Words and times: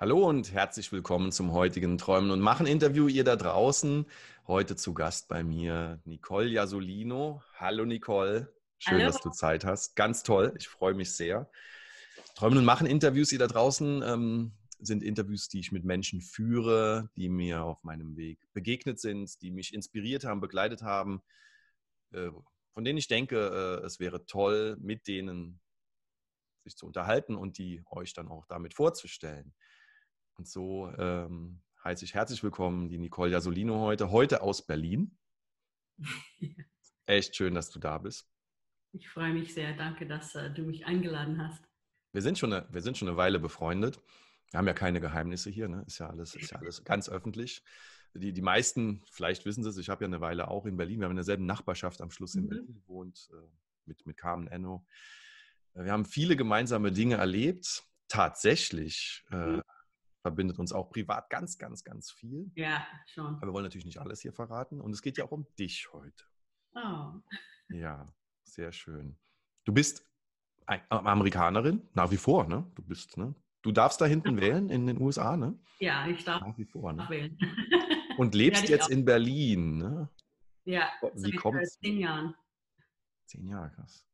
Hallo 0.00 0.28
und 0.28 0.52
herzlich 0.52 0.92
willkommen 0.92 1.32
zum 1.32 1.50
heutigen 1.50 1.98
Träumen 1.98 2.30
und 2.30 2.38
Machen 2.38 2.68
Interview. 2.68 3.08
Ihr 3.08 3.24
da 3.24 3.34
draußen. 3.34 4.06
Heute 4.46 4.76
zu 4.76 4.94
Gast 4.94 5.26
bei 5.26 5.42
mir 5.42 6.00
Nicole 6.04 6.46
Jasolino. 6.46 7.42
Hallo 7.56 7.84
Nicole. 7.84 8.54
Schön, 8.78 8.98
Hallo. 8.98 9.06
dass 9.06 9.20
du 9.20 9.30
Zeit 9.30 9.64
hast. 9.64 9.96
Ganz 9.96 10.22
toll. 10.22 10.54
Ich 10.56 10.68
freue 10.68 10.94
mich 10.94 11.16
sehr. 11.16 11.50
Träumen 12.36 12.58
und 12.58 12.64
Machen 12.64 12.86
Interviews, 12.86 13.32
ihr 13.32 13.40
da 13.40 13.48
draußen, 13.48 14.00
ähm, 14.04 14.52
sind 14.78 15.02
Interviews, 15.02 15.48
die 15.48 15.58
ich 15.58 15.72
mit 15.72 15.84
Menschen 15.84 16.20
führe, 16.20 17.10
die 17.16 17.28
mir 17.28 17.64
auf 17.64 17.82
meinem 17.82 18.16
Weg 18.16 18.38
begegnet 18.52 19.00
sind, 19.00 19.42
die 19.42 19.50
mich 19.50 19.74
inspiriert 19.74 20.22
haben, 20.22 20.40
begleitet 20.40 20.82
haben, 20.82 21.24
äh, 22.12 22.30
von 22.72 22.84
denen 22.84 22.98
ich 22.98 23.08
denke, 23.08 23.80
äh, 23.82 23.84
es 23.84 23.98
wäre 23.98 24.26
toll, 24.26 24.76
mit 24.78 25.08
denen 25.08 25.58
sich 26.62 26.76
zu 26.76 26.86
unterhalten 26.86 27.34
und 27.34 27.58
die 27.58 27.82
euch 27.90 28.14
dann 28.14 28.28
auch 28.28 28.46
damit 28.46 28.74
vorzustellen. 28.74 29.52
Und 30.38 30.46
so 30.46 30.88
ähm, 30.98 31.60
heiße 31.82 32.04
ich 32.04 32.14
herzlich 32.14 32.44
willkommen 32.44 32.88
die 32.88 32.98
Nicole 32.98 33.32
Jasolino 33.32 33.80
heute, 33.80 34.12
heute 34.12 34.40
aus 34.40 34.64
Berlin. 34.64 35.18
Echt 37.06 37.34
schön, 37.34 37.56
dass 37.56 37.70
du 37.70 37.80
da 37.80 37.98
bist. 37.98 38.30
Ich 38.92 39.08
freue 39.08 39.32
mich 39.32 39.52
sehr. 39.52 39.76
Danke, 39.76 40.06
dass 40.06 40.36
äh, 40.36 40.52
du 40.52 40.62
mich 40.62 40.86
eingeladen 40.86 41.42
hast. 41.42 41.60
Wir 42.12 42.22
sind, 42.22 42.38
schon 42.38 42.52
eine, 42.52 42.72
wir 42.72 42.82
sind 42.82 42.96
schon 42.96 43.08
eine 43.08 43.16
Weile 43.16 43.40
befreundet. 43.40 44.00
Wir 44.52 44.58
haben 44.58 44.68
ja 44.68 44.74
keine 44.74 45.00
Geheimnisse 45.00 45.50
hier, 45.50 45.66
ne? 45.66 45.82
ist, 45.88 45.98
ja 45.98 46.08
alles, 46.08 46.36
ist 46.36 46.52
ja 46.52 46.58
alles 46.60 46.84
ganz 46.84 47.08
öffentlich. 47.08 47.64
Die, 48.14 48.32
die 48.32 48.40
meisten, 48.40 49.02
vielleicht 49.10 49.44
wissen 49.44 49.64
sie 49.64 49.70
es, 49.70 49.76
ich 49.76 49.88
habe 49.88 50.04
ja 50.04 50.06
eine 50.06 50.20
Weile 50.20 50.46
auch 50.46 50.66
in 50.66 50.76
Berlin, 50.76 51.00
wir 51.00 51.06
haben 51.06 51.12
in 51.12 51.16
derselben 51.16 51.46
Nachbarschaft 51.46 52.00
am 52.00 52.12
Schluss 52.12 52.36
in 52.36 52.44
mhm. 52.44 52.48
Berlin 52.48 52.74
gewohnt, 52.74 53.28
äh, 53.32 53.48
mit, 53.86 54.06
mit 54.06 54.16
Carmen 54.16 54.46
Enno. 54.46 54.86
Wir 55.74 55.90
haben 55.90 56.04
viele 56.04 56.36
gemeinsame 56.36 56.92
Dinge 56.92 57.16
erlebt. 57.16 57.82
Tatsächlich 58.06 59.24
äh, 59.32 59.36
mhm 59.36 59.62
verbindet 60.28 60.58
uns 60.58 60.72
auch 60.72 60.90
privat 60.90 61.30
ganz, 61.30 61.58
ganz, 61.58 61.84
ganz 61.84 62.10
viel. 62.10 62.50
Ja, 62.54 62.86
schon. 63.06 63.36
Aber 63.36 63.48
wir 63.48 63.52
wollen 63.54 63.64
natürlich 63.64 63.86
nicht 63.86 63.98
alles 63.98 64.20
hier 64.20 64.32
verraten. 64.32 64.80
Und 64.80 64.92
es 64.92 65.00
geht 65.00 65.16
ja 65.16 65.24
auch 65.24 65.32
um 65.32 65.46
dich 65.58 65.88
heute. 65.92 66.24
Oh. 66.74 67.12
Ja, 67.70 68.06
sehr 68.44 68.72
schön. 68.72 69.16
Du 69.64 69.72
bist 69.72 70.06
Amerikanerin, 70.90 71.88
nach 71.94 72.10
wie 72.10 72.18
vor, 72.18 72.46
ne? 72.46 72.70
Du 72.74 72.82
bist, 72.82 73.16
ne? 73.16 73.34
Du 73.62 73.72
darfst 73.72 74.00
da 74.00 74.04
hinten 74.04 74.36
ja. 74.36 74.42
wählen 74.42 74.68
in 74.68 74.86
den 74.86 75.00
USA, 75.00 75.36
ne? 75.36 75.58
Ja, 75.80 76.06
ich 76.06 76.24
darf 76.24 76.42
nach 76.42 76.58
wie 76.58 76.66
vor, 76.66 76.92
ne? 76.92 77.06
wählen. 77.08 77.38
Und 78.18 78.34
lebst 78.34 78.64
ja, 78.64 78.70
jetzt 78.70 78.86
auch. 78.86 78.90
in 78.90 79.04
Berlin, 79.04 79.78
ne? 79.78 80.10
Ja, 80.64 80.90
wie 81.14 81.32
kommt 81.32 81.66
Zehn 81.66 81.98
Jahren. 81.98 82.34
Zehn 83.24 83.48
Jahre, 83.48 83.70
krass. 83.70 84.04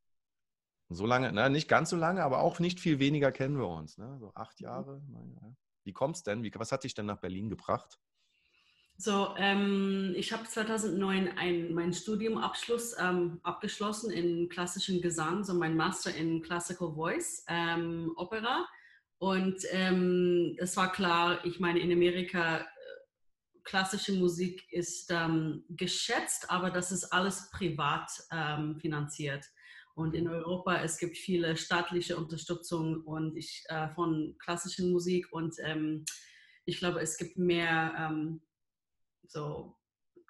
So 0.89 1.05
lange, 1.05 1.31
na, 1.33 1.49
nicht 1.49 1.67
ganz 1.67 1.89
so 1.89 1.97
lange, 1.97 2.23
aber 2.23 2.39
auch 2.39 2.59
nicht 2.59 2.79
viel 2.79 2.99
weniger 2.99 3.31
kennen 3.31 3.57
wir 3.57 3.67
uns, 3.67 3.97
ne? 3.97 4.17
So 4.19 4.31
acht 4.35 4.59
mhm. 4.61 4.65
Jahre. 4.65 5.01
Mhm. 5.01 5.57
Wie 5.85 5.93
kommst 5.93 6.27
denn? 6.27 6.43
Wie, 6.43 6.51
was 6.55 6.71
hat 6.71 6.83
dich 6.83 6.93
denn 6.93 7.05
nach 7.05 7.19
Berlin 7.19 7.49
gebracht? 7.49 7.99
So, 8.97 9.35
ähm, 9.37 10.13
ich 10.15 10.31
habe 10.31 10.45
2009 10.45 11.37
ein, 11.37 11.73
mein 11.73 11.93
Studiumabschluss 11.93 12.95
ähm, 12.97 13.39
abgeschlossen 13.43 14.09
in 14.09 14.47
klassischem 14.47 15.01
Gesang, 15.01 15.43
so 15.43 15.53
mein 15.53 15.75
Master 15.75 16.15
in 16.15 16.41
Classical 16.41 16.93
Voice, 16.93 17.43
ähm, 17.49 18.13
Opera. 18.15 18.65
Und 19.17 19.57
ähm, 19.71 20.55
es 20.59 20.77
war 20.77 20.91
klar, 20.91 21.43
ich 21.45 21.59
meine, 21.59 21.79
in 21.79 21.91
Amerika, 21.91 22.59
äh, 22.59 22.63
klassische 23.63 24.13
Musik 24.13 24.65
ist 24.71 25.11
ähm, 25.11 25.65
geschätzt, 25.69 26.49
aber 26.49 26.71
das 26.71 26.91
ist 26.91 27.11
alles 27.11 27.49
privat 27.51 28.09
ähm, 28.31 28.79
finanziert. 28.79 29.45
Und 29.95 30.13
in 30.13 30.27
Europa, 30.27 30.81
es 30.81 30.97
gibt 30.97 31.17
viele 31.17 31.55
staatliche 31.55 32.17
Unterstützung 32.17 33.01
und 33.01 33.37
ich, 33.37 33.63
äh, 33.69 33.89
von 33.89 34.35
klassischen 34.39 34.91
Musik 34.91 35.31
und 35.31 35.55
ähm, 35.63 36.03
ich 36.65 36.79
glaube, 36.79 36.99
es 36.99 37.17
gibt 37.17 37.37
mehr 37.37 37.93
ähm, 37.97 38.41
so 39.27 39.77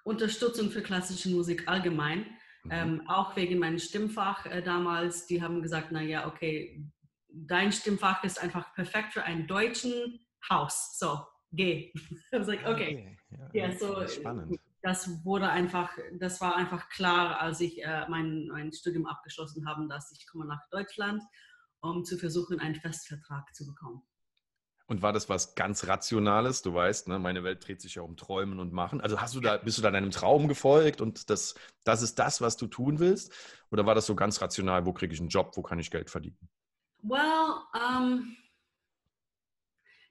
Unterstützung 0.04 0.70
für 0.70 0.82
klassische 0.82 1.30
Musik 1.30 1.66
allgemein. 1.66 2.26
Mhm. 2.64 2.70
Ähm, 2.70 3.08
auch 3.08 3.34
wegen 3.34 3.58
meinem 3.58 3.78
Stimmfach 3.78 4.46
äh, 4.46 4.62
damals, 4.62 5.26
die 5.26 5.42
haben 5.42 5.62
gesagt, 5.62 5.90
naja, 5.90 6.28
okay, 6.28 6.84
dein 7.28 7.72
Stimmfach 7.72 8.22
ist 8.22 8.40
einfach 8.40 8.72
perfekt 8.74 9.14
für 9.14 9.24
einen 9.24 9.48
deutschen 9.48 10.26
Haus. 10.48 10.96
So, 10.96 11.18
geh. 11.50 11.92
I 12.32 12.38
was 12.38 12.46
like, 12.46 12.64
okay. 12.64 12.70
okay. 12.70 13.18
Ja, 13.52 13.68
ja, 13.68 13.76
so, 13.76 14.06
spannend 14.06 14.60
das 14.86 15.24
wurde 15.24 15.50
einfach, 15.50 15.90
das 16.12 16.40
war 16.40 16.54
einfach 16.54 16.88
klar, 16.90 17.40
als 17.40 17.60
ich 17.60 17.82
äh, 17.82 18.06
mein, 18.08 18.46
mein 18.46 18.72
Studium 18.72 19.06
abgeschlossen 19.06 19.68
habe, 19.68 19.88
dass 19.88 20.12
ich 20.12 20.28
komme 20.28 20.46
nach 20.46 20.60
Deutschland, 20.70 21.24
um 21.80 22.04
zu 22.04 22.16
versuchen, 22.16 22.60
einen 22.60 22.76
Festvertrag 22.76 23.52
zu 23.52 23.66
bekommen. 23.66 24.02
Und 24.86 25.02
war 25.02 25.12
das 25.12 25.28
was 25.28 25.56
ganz 25.56 25.88
Rationales? 25.88 26.62
Du 26.62 26.72
weißt, 26.72 27.08
ne, 27.08 27.18
meine 27.18 27.42
Welt 27.42 27.66
dreht 27.66 27.80
sich 27.80 27.96
ja 27.96 28.02
um 28.02 28.16
Träumen 28.16 28.60
und 28.60 28.72
Machen. 28.72 29.00
Also 29.00 29.20
hast 29.20 29.34
du 29.34 29.40
da, 29.40 29.56
bist 29.56 29.76
du 29.76 29.82
da 29.82 29.90
deinem 29.90 30.12
Traum 30.12 30.46
gefolgt 30.46 31.00
und 31.00 31.30
das, 31.30 31.56
das 31.82 32.02
ist 32.02 32.20
das, 32.20 32.40
was 32.40 32.56
du 32.56 32.68
tun 32.68 33.00
willst? 33.00 33.32
Oder 33.72 33.86
war 33.86 33.96
das 33.96 34.06
so 34.06 34.14
ganz 34.14 34.40
rational, 34.40 34.86
wo 34.86 34.92
kriege 34.92 35.12
ich 35.12 35.18
einen 35.18 35.30
Job, 35.30 35.56
wo 35.56 35.62
kann 35.62 35.80
ich 35.80 35.90
Geld 35.90 36.10
verdienen? 36.10 36.38
Well, 37.02 37.56
um, 37.74 38.36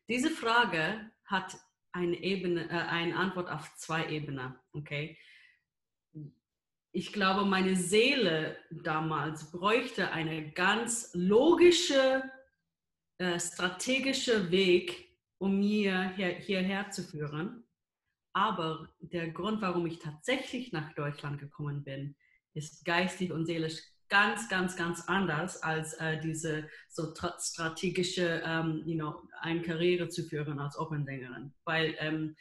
diese 0.09 0.31
Frage 0.31 1.12
hat 1.24 1.56
eine 1.96 2.22
Ebene, 2.22 2.70
äh, 2.70 2.74
eine 2.74 3.16
Antwort 3.16 3.50
auf 3.50 3.74
zwei 3.76 4.08
Ebenen. 4.10 4.56
Okay. 4.74 5.18
Ich 6.92 7.12
glaube, 7.12 7.46
meine 7.46 7.76
Seele 7.76 8.58
damals 8.70 9.52
bräuchte 9.52 10.12
eine 10.12 10.52
ganz 10.52 11.12
logische, 11.14 12.24
äh, 13.18 13.40
strategische 13.40 14.52
Weg, 14.52 15.18
um 15.38 15.60
mir 15.60 16.14
hier, 16.16 16.30
hierher 16.30 16.92
zu 16.92 17.04
führen. 17.04 17.64
Aber 18.34 18.90
der 19.00 19.30
Grund, 19.32 19.62
warum 19.62 19.86
ich 19.88 20.00
tatsächlich 20.00 20.72
nach 20.74 20.94
Deutschland 20.94 21.40
gekommen 21.40 21.84
bin, 21.84 22.16
ist 22.54 22.84
geistig 22.86 23.32
und 23.32 23.46
seelisch 23.46 23.82
ganz, 24.10 24.50
ganz, 24.50 24.76
ganz 24.76 25.02
anders 25.08 25.62
als 25.62 25.94
äh, 25.96 26.20
diese 26.20 26.70
so 26.90 27.14
strategische, 27.40 28.42
ähm, 28.46 28.84
you 28.86 28.96
know, 28.96 29.22
eine 29.42 29.62
Karriere 29.62 30.10
zu 30.10 30.24
führen 30.24 30.60
als 30.60 30.78
Opernsängerin. 30.78 31.54
Weil 31.64 31.96
ähm, 32.00 32.36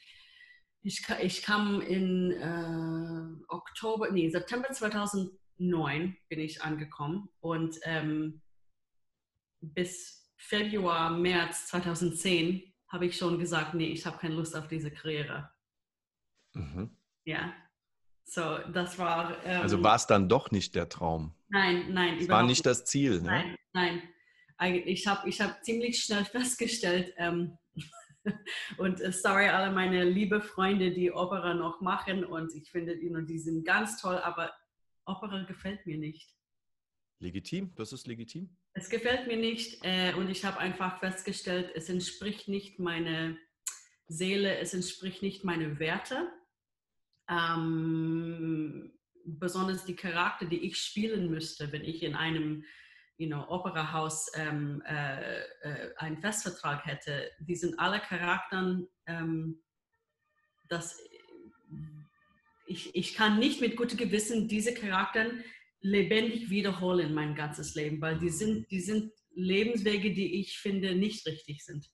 ich, 0.83 1.03
ich 1.23 1.43
kam 1.43 1.81
in 1.81 2.33
äh, 2.33 3.45
Oktober, 3.49 4.11
nee, 4.11 4.29
September 4.29 4.71
2009 4.71 6.17
bin 6.29 6.39
ich 6.39 6.63
angekommen 6.63 7.29
und 7.41 7.77
ähm, 7.85 8.43
bis 9.61 10.31
Februar, 10.37 11.11
März 11.11 11.69
2010 11.69 12.75
habe 12.89 13.07
ich 13.07 13.17
schon 13.17 13.39
gesagt, 13.39 13.75
nee, 13.75 13.89
ich 13.89 14.05
habe 14.05 14.19
keine 14.19 14.35
Lust 14.35 14.55
auf 14.55 14.69
diese 14.69 14.91
Karriere. 14.91 15.51
Mhm. 16.53 16.97
Ja, 17.25 17.55
so, 18.25 18.59
das 18.73 18.99
war. 18.99 19.45
Ähm, 19.45 19.63
also 19.63 19.83
war 19.83 19.97
es 19.97 20.07
dann 20.07 20.29
doch 20.29 20.51
nicht 20.51 20.75
der 20.75 20.89
Traum? 20.89 21.35
Nein, 21.55 21.93
nein. 21.93 22.19
Es 22.19 22.29
war 22.29 22.43
nicht 22.43 22.67
das 22.67 22.85
Ziel, 22.85 23.21
ne? 23.21 23.57
Nein, 23.73 24.03
nein. 24.59 24.83
Ich 24.87 25.07
habe 25.07 25.29
ich 25.29 25.41
hab 25.41 25.65
ziemlich 25.65 26.03
schnell 26.03 26.25
festgestellt, 26.37 27.15
ähm, 27.17 27.57
und 28.79 29.01
äh, 29.01 29.13
sorry, 29.13 29.47
alle 29.49 29.73
meine 29.73 30.03
liebe 30.03 30.41
Freunde, 30.41 30.91
die 30.91 31.13
Opera 31.13 31.55
noch 31.55 31.81
machen, 31.81 32.25
und 32.25 32.53
ich 32.57 32.69
finde, 32.71 32.99
know, 32.99 33.21
die 33.21 33.39
sind 33.39 33.65
ganz 33.65 34.01
toll, 34.01 34.19
aber 34.19 34.53
Opera 35.05 35.45
gefällt 35.45 35.87
mir 35.87 35.97
nicht. 35.97 36.29
Legitim, 37.21 37.73
das 37.77 37.93
ist 37.93 38.09
legitim. 38.09 38.57
Es 38.73 38.91
gefällt 38.91 39.29
mir 39.29 39.37
nicht 39.37 39.79
äh, 39.85 40.13
und 40.15 40.29
ich 40.31 40.45
habe 40.45 40.59
einfach 40.59 40.99
festgestellt, 40.99 41.71
es 41.77 41.89
entspricht 41.89 42.49
nicht 42.49 42.81
meine 42.81 43.39
Seele, 44.09 44.59
es 44.59 44.75
entspricht 44.75 45.23
nicht 45.23 45.45
meine 45.45 45.79
Werte 45.79 46.29
ähm, 47.31 48.93
besonders 49.25 49.85
die 49.85 49.97
Charakter, 49.97 50.47
die 50.47 50.65
ich 50.67 50.77
spielen 50.77 51.31
müsste, 51.31 51.73
wenn 51.73 51.85
ich 51.85 52.03
in 52.03 52.15
einem 52.15 52.65
you 53.17 53.29
know, 53.29 53.45
Operahaus 53.49 54.31
ähm, 54.35 54.83
äh, 54.87 55.41
äh, 55.63 55.95
einen 55.97 56.19
Festvertrag 56.21 56.85
hätte, 56.87 57.31
die 57.41 57.55
sind 57.55 57.79
alle 57.79 58.01
Charakteren, 58.01 58.89
ähm, 59.07 59.63
dass 60.69 60.99
ich, 62.67 62.95
ich 62.95 63.15
kann 63.15 63.39
nicht 63.39 63.61
mit 63.61 63.77
gutem 63.77 63.99
Gewissen 63.99 64.49
diese 64.49 64.75
Charakteren 64.75 65.45
lebendig 65.81 66.49
wiederholen 66.49 67.15
mein 67.15 67.35
ganzes 67.35 67.75
Leben, 67.75 68.01
weil 68.01 68.19
die 68.19 68.31
sind, 68.31 68.71
die 68.71 68.81
sind 68.81 69.13
Lebenswege, 69.35 70.13
die 70.13 70.41
ich 70.41 70.59
finde 70.59 70.95
nicht 70.95 71.27
richtig 71.27 71.65
sind. 71.65 71.91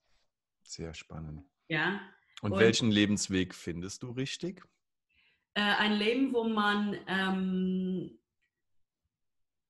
Sehr 0.62 0.94
spannend. 0.94 1.44
Ja. 1.69 2.00
Und, 2.43 2.53
Und 2.53 2.61
welchen 2.61 2.91
Lebensweg 2.91 3.55
findest 3.55 4.03
du 4.03 4.11
richtig? 4.11 4.62
Äh, 5.55 5.61
ein 5.61 5.93
Leben, 5.94 6.32
wo 6.32 6.44
man 6.44 6.97
ähm, 7.06 8.19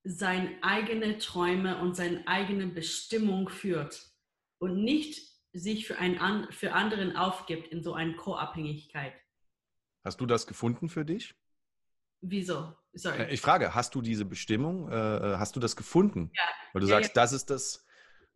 seine 0.03 0.57
eigenen 0.61 1.19
Träume 1.19 1.79
und 1.79 1.95
seine 1.95 2.27
eigene 2.27 2.67
Bestimmung 2.67 3.49
führt 3.49 4.11
und 4.59 4.83
nicht 4.83 5.31
sich 5.53 5.85
für, 5.85 5.97
einen, 5.97 6.51
für 6.51 6.73
anderen 6.73 7.15
aufgibt 7.15 7.67
in 7.67 7.83
so 7.83 7.93
eine 7.93 8.15
Co-Abhängigkeit. 8.15 9.13
Hast 10.03 10.19
du 10.19 10.25
das 10.25 10.47
gefunden 10.47 10.89
für 10.89 11.05
dich? 11.05 11.35
Wieso? 12.21 12.73
Sorry. 12.93 13.23
Äh, 13.23 13.33
ich 13.33 13.41
frage, 13.41 13.73
hast 13.75 13.95
du 13.95 14.01
diese 14.01 14.25
Bestimmung, 14.25 14.89
äh, 14.89 14.95
äh, 15.33 15.37
hast 15.37 15.55
du 15.55 15.59
das 15.59 15.75
gefunden? 15.75 16.31
Ja. 16.33 16.43
Weil 16.73 16.81
du 16.81 16.87
ja, 16.87 16.95
sagst, 16.95 17.15
ja. 17.15 17.21
das 17.21 17.33
ist 17.33 17.49
das, 17.49 17.85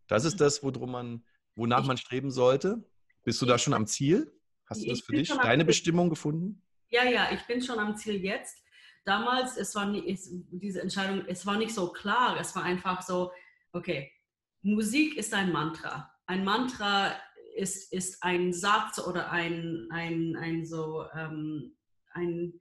das 0.07 0.25
ist 0.25 0.41
das, 0.41 0.63
worum 0.63 0.91
man, 0.91 1.25
wonach 1.55 1.81
ich, 1.81 1.87
man 1.87 1.97
streben 1.97 2.31
sollte? 2.31 2.83
Bist 3.23 3.41
du 3.41 3.45
da 3.45 3.57
schon 3.57 3.73
am 3.73 3.87
Ziel? 3.87 4.31
Hast 4.65 4.83
du 4.83 4.89
das 4.89 5.01
für 5.01 5.13
dich, 5.13 5.29
deine 5.29 5.65
Bestimmung 5.65 6.09
gefunden? 6.09 6.63
Ja, 6.89 7.03
ja, 7.05 7.31
ich 7.31 7.41
bin 7.45 7.61
schon 7.61 7.79
am 7.79 7.95
Ziel 7.95 8.23
jetzt. 8.23 8.63
Damals, 9.03 9.57
es 9.57 9.75
war 9.75 9.85
nie, 9.85 10.11
es, 10.11 10.29
diese 10.51 10.81
Entscheidung, 10.81 11.25
es 11.27 11.45
war 11.45 11.57
nicht 11.57 11.73
so 11.73 11.91
klar. 11.91 12.39
Es 12.39 12.55
war 12.55 12.63
einfach 12.63 13.01
so, 13.01 13.31
okay, 13.71 14.11
Musik 14.61 15.15
ist 15.17 15.33
ein 15.33 15.51
Mantra. 15.51 16.11
Ein 16.25 16.43
Mantra 16.43 17.15
ist, 17.55 17.93
ist 17.93 18.23
ein 18.23 18.51
Satz 18.51 18.99
oder 18.99 19.31
ein, 19.31 19.87
ein, 19.91 20.35
ein 20.35 20.65
so 20.65 21.05
ähm, 21.15 21.75
ein 22.13 22.59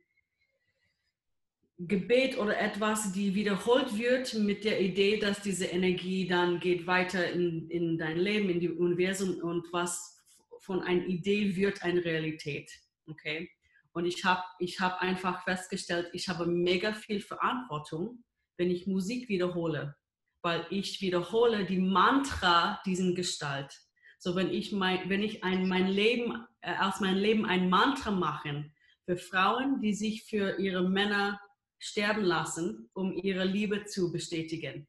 Gebet 1.78 2.38
oder 2.38 2.58
etwas, 2.58 3.12
die 3.12 3.34
wiederholt 3.34 3.98
wird 3.98 4.34
mit 4.34 4.64
der 4.64 4.80
Idee, 4.80 5.18
dass 5.18 5.42
diese 5.42 5.66
Energie 5.66 6.26
dann 6.26 6.60
geht 6.60 6.86
weiter 6.86 7.32
in, 7.32 7.68
in 7.68 7.98
dein 7.98 8.18
Leben, 8.18 8.48
in 8.48 8.60
die 8.60 8.70
Universum 8.70 9.38
und 9.38 9.72
was 9.72 10.22
von 10.60 10.82
einer 10.82 11.04
Idee 11.06 11.56
wird 11.56 11.82
eine 11.82 12.04
Realität. 12.04 12.70
Okay? 13.06 13.50
Und 13.94 14.06
ich 14.06 14.24
habe 14.24 14.42
ich 14.58 14.80
hab 14.80 15.00
einfach 15.00 15.44
festgestellt, 15.44 16.10
ich 16.12 16.28
habe 16.28 16.46
mega 16.46 16.92
viel 16.92 17.20
Verantwortung, 17.20 18.24
wenn 18.58 18.70
ich 18.70 18.86
Musik 18.86 19.28
wiederhole, 19.28 19.96
weil 20.42 20.66
ich 20.70 21.00
wiederhole 21.00 21.64
die 21.64 21.78
Mantra 21.78 22.80
diesen 22.84 23.14
Gestalt. 23.14 23.72
So 24.18 24.34
wenn 24.34 24.50
ich 24.50 24.72
mein, 24.72 25.08
wenn 25.08 25.22
ich 25.22 25.44
ein, 25.44 25.68
mein 25.68 25.86
Leben, 25.86 26.44
äh, 26.60 26.76
aus 26.78 27.00
meinem 27.00 27.18
Leben 27.18 27.46
ein 27.46 27.68
Mantra 27.68 28.10
mache 28.10 28.70
für 29.04 29.16
Frauen, 29.16 29.80
die 29.80 29.94
sich 29.94 30.24
für 30.24 30.58
ihre 30.58 30.88
Männer 30.88 31.40
sterben 31.78 32.24
lassen, 32.24 32.90
um 32.94 33.12
ihre 33.12 33.44
Liebe 33.44 33.84
zu 33.84 34.10
bestätigen. 34.10 34.88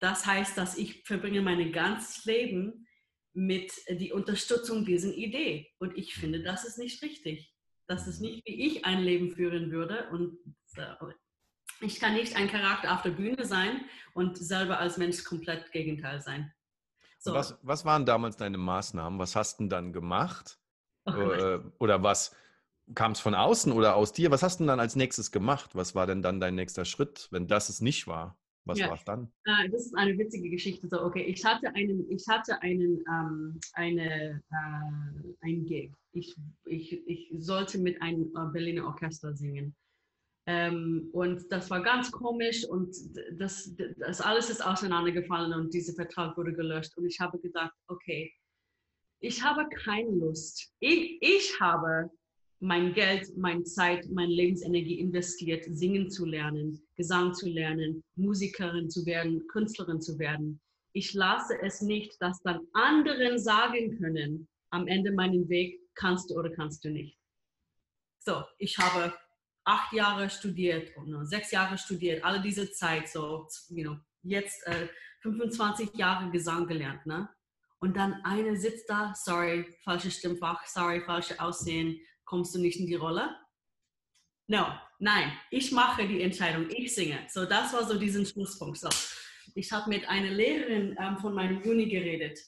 Das 0.00 0.24
heißt, 0.26 0.56
dass 0.56 0.78
ich 0.78 1.04
verbringe 1.04 1.42
mein 1.42 1.70
ganzes 1.72 2.24
Leben 2.24 2.86
mit 3.34 3.70
die 3.88 4.12
Unterstützung 4.12 4.84
dieser 4.84 5.14
Idee. 5.14 5.70
Und 5.78 5.96
ich 5.96 6.14
finde, 6.14 6.42
das 6.42 6.64
ist 6.64 6.78
nicht 6.78 7.02
richtig. 7.02 7.54
Das 7.90 8.06
ist 8.06 8.20
nicht, 8.20 8.46
wie 8.46 8.68
ich 8.68 8.84
ein 8.84 9.00
Leben 9.00 9.32
führen 9.32 9.72
würde. 9.72 10.08
Und 10.12 10.38
ich 11.80 11.98
kann 11.98 12.14
nicht 12.14 12.36
ein 12.36 12.46
Charakter 12.46 12.94
auf 12.94 13.02
der 13.02 13.10
Bühne 13.10 13.44
sein 13.44 13.80
und 14.14 14.38
selber 14.38 14.78
als 14.78 14.96
Mensch 14.96 15.24
komplett 15.24 15.72
Gegenteil 15.72 16.20
sein. 16.20 16.52
So. 17.18 17.34
Was, 17.34 17.58
was 17.62 17.84
waren 17.84 18.06
damals 18.06 18.36
deine 18.36 18.58
Maßnahmen? 18.58 19.18
Was 19.18 19.34
hast 19.34 19.58
du 19.58 19.66
dann 19.66 19.92
gemacht? 19.92 20.60
Oh, 21.04 21.58
oder 21.80 22.04
was, 22.04 22.36
kam 22.94 23.10
es 23.10 23.18
von 23.18 23.34
außen 23.34 23.72
oder 23.72 23.96
aus 23.96 24.12
dir? 24.12 24.30
Was 24.30 24.44
hast 24.44 24.60
du 24.60 24.66
dann 24.66 24.78
als 24.78 24.94
nächstes 24.94 25.32
gemacht? 25.32 25.74
Was 25.74 25.96
war 25.96 26.06
denn 26.06 26.22
dann 26.22 26.38
dein 26.38 26.54
nächster 26.54 26.84
Schritt, 26.84 27.26
wenn 27.32 27.48
das 27.48 27.70
es 27.70 27.80
nicht 27.80 28.06
war? 28.06 28.39
Was 28.64 28.78
ja. 28.78 28.88
war 28.88 28.94
es 28.94 29.04
dann? 29.04 29.32
Ah, 29.46 29.66
das 29.68 29.86
ist 29.86 29.96
eine 29.96 30.16
witzige 30.18 30.50
Geschichte. 30.50 30.88
So, 30.88 31.02
okay, 31.02 31.22
ich 31.22 31.44
hatte 31.44 31.74
einen, 31.74 32.10
ich 32.10 32.26
hatte 32.28 32.60
einen, 32.62 33.02
ähm, 33.08 33.60
eine, 33.72 34.42
äh, 34.50 35.34
ein 35.40 35.64
Gig. 35.64 35.92
Ich, 36.12 36.36
ich, 36.66 37.06
ich 37.06 37.32
sollte 37.38 37.78
mit 37.78 38.00
einem 38.02 38.32
äh, 38.36 38.52
Berliner 38.52 38.86
Orchester 38.86 39.34
singen. 39.34 39.74
Ähm, 40.46 41.08
und 41.12 41.50
das 41.50 41.70
war 41.70 41.82
ganz 41.82 42.10
komisch 42.10 42.64
und 42.64 42.96
das, 43.38 43.74
das 43.98 44.20
alles 44.20 44.50
ist 44.50 44.64
auseinandergefallen 44.64 45.52
und 45.52 45.72
dieser 45.72 45.94
Vertrag 45.94 46.36
wurde 46.36 46.52
gelöscht. 46.52 46.96
Und 46.96 47.06
ich 47.06 47.20
habe 47.20 47.38
gedacht, 47.38 47.72
okay, 47.88 48.32
ich 49.20 49.42
habe 49.42 49.68
keine 49.68 50.10
Lust. 50.10 50.72
Ich, 50.80 51.18
ich 51.20 51.60
habe 51.60 52.10
mein 52.60 52.92
Geld, 52.92 53.36
meine 53.36 53.64
Zeit, 53.64 54.08
meine 54.10 54.32
Lebensenergie 54.32 55.00
investiert, 55.00 55.64
singen 55.70 56.10
zu 56.10 56.26
lernen, 56.26 56.80
Gesang 56.94 57.32
zu 57.32 57.48
lernen, 57.48 58.04
Musikerin 58.16 58.90
zu 58.90 59.06
werden, 59.06 59.46
Künstlerin 59.48 60.00
zu 60.00 60.18
werden. 60.18 60.60
Ich 60.92 61.14
lasse 61.14 61.58
es 61.62 61.80
nicht, 61.80 62.20
dass 62.20 62.42
dann 62.42 62.60
anderen 62.74 63.38
sagen 63.38 63.98
können, 63.98 64.46
am 64.70 64.86
Ende 64.86 65.12
meinen 65.12 65.48
Weg 65.48 65.80
kannst 65.94 66.30
du 66.30 66.34
oder 66.34 66.50
kannst 66.50 66.84
du 66.84 66.90
nicht. 66.90 67.18
So, 68.18 68.44
ich 68.58 68.76
habe 68.76 69.14
acht 69.64 69.92
Jahre 69.94 70.28
studiert 70.28 70.94
oder 70.98 71.24
sechs 71.24 71.50
Jahre 71.52 71.78
studiert, 71.78 72.22
alle 72.22 72.42
diese 72.42 72.70
Zeit, 72.70 73.08
so, 73.08 73.46
you 73.70 73.84
know, 73.84 73.96
jetzt 74.22 74.66
äh, 74.66 74.88
25 75.22 75.94
Jahre 75.94 76.30
Gesang 76.30 76.66
gelernt, 76.66 77.06
ne? 77.06 77.28
Und 77.78 77.96
dann 77.96 78.20
eine 78.24 78.56
sitzt 78.58 78.90
da, 78.90 79.14
sorry, 79.16 79.64
falsches 79.84 80.18
Stimmfach, 80.18 80.66
sorry, 80.66 81.00
falsche 81.00 81.40
Aussehen, 81.40 81.98
kommst 82.30 82.54
du 82.54 82.60
nicht 82.60 82.78
in 82.78 82.86
die 82.86 82.94
Rolle? 82.94 83.36
No, 84.46 84.66
nein, 85.00 85.32
ich 85.50 85.72
mache 85.72 86.06
die 86.06 86.22
Entscheidung, 86.22 86.70
ich 86.70 86.94
singe. 86.94 87.26
So, 87.28 87.44
das 87.44 87.72
war 87.72 87.84
so 87.84 87.98
diesen 87.98 88.24
Schlusspunkt. 88.24 88.78
So, 88.78 88.88
ich 89.56 89.70
habe 89.72 89.90
mit 89.90 90.08
einer 90.08 90.30
Lehrerin 90.30 90.96
ähm, 91.00 91.18
von 91.18 91.34
meinem 91.34 91.60
Juni 91.62 91.88
geredet 91.88 92.38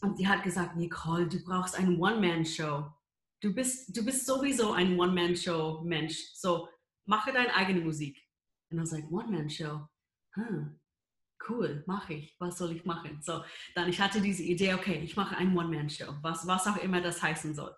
und 0.00 0.18
die 0.18 0.26
hat 0.26 0.42
gesagt, 0.42 0.76
Nicole, 0.76 1.28
du 1.28 1.38
brauchst 1.44 1.74
eine 1.74 1.98
One-Man-Show. 1.98 2.90
Du 3.42 3.54
bist, 3.54 3.94
du 3.94 4.04
bist 4.04 4.24
sowieso 4.24 4.72
ein 4.72 4.98
One-Man-Show-Mensch. 4.98 6.32
So, 6.34 6.68
mache 7.04 7.32
deine 7.32 7.54
eigene 7.54 7.82
Musik. 7.82 8.18
Und 8.70 8.78
dann 8.78 8.86
sagt, 8.86 9.10
One-Man-Show. 9.10 9.86
Huh, 10.36 10.66
cool, 11.46 11.84
mache 11.86 12.14
ich. 12.14 12.36
Was 12.38 12.56
soll 12.56 12.72
ich 12.72 12.86
machen? 12.86 13.20
So, 13.22 13.44
dann 13.74 13.90
ich 13.90 14.00
hatte 14.00 14.22
diese 14.22 14.44
Idee, 14.44 14.74
okay, 14.74 15.00
ich 15.04 15.14
mache 15.14 15.36
eine 15.36 15.54
One-Man-Show, 15.54 16.16
was, 16.22 16.46
was 16.46 16.66
auch 16.66 16.78
immer 16.78 17.02
das 17.02 17.22
heißen 17.22 17.54
soll. 17.54 17.74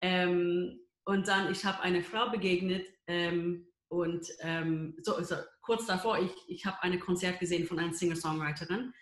Ähm, 0.00 0.80
und 1.04 1.28
dann, 1.28 1.50
ich 1.50 1.64
habe 1.64 1.80
eine 1.80 2.02
Frau 2.02 2.30
begegnet 2.30 2.86
ähm, 3.06 3.66
und 3.88 4.26
ähm, 4.40 4.96
so, 5.02 5.16
also 5.16 5.36
kurz 5.62 5.86
davor, 5.86 6.18
ich, 6.18 6.32
ich 6.46 6.66
habe 6.66 6.82
ein 6.82 7.00
Konzert 7.00 7.40
gesehen 7.40 7.66
von 7.66 7.78
einer 7.78 7.94
Singer-Songwriterin 7.94 8.92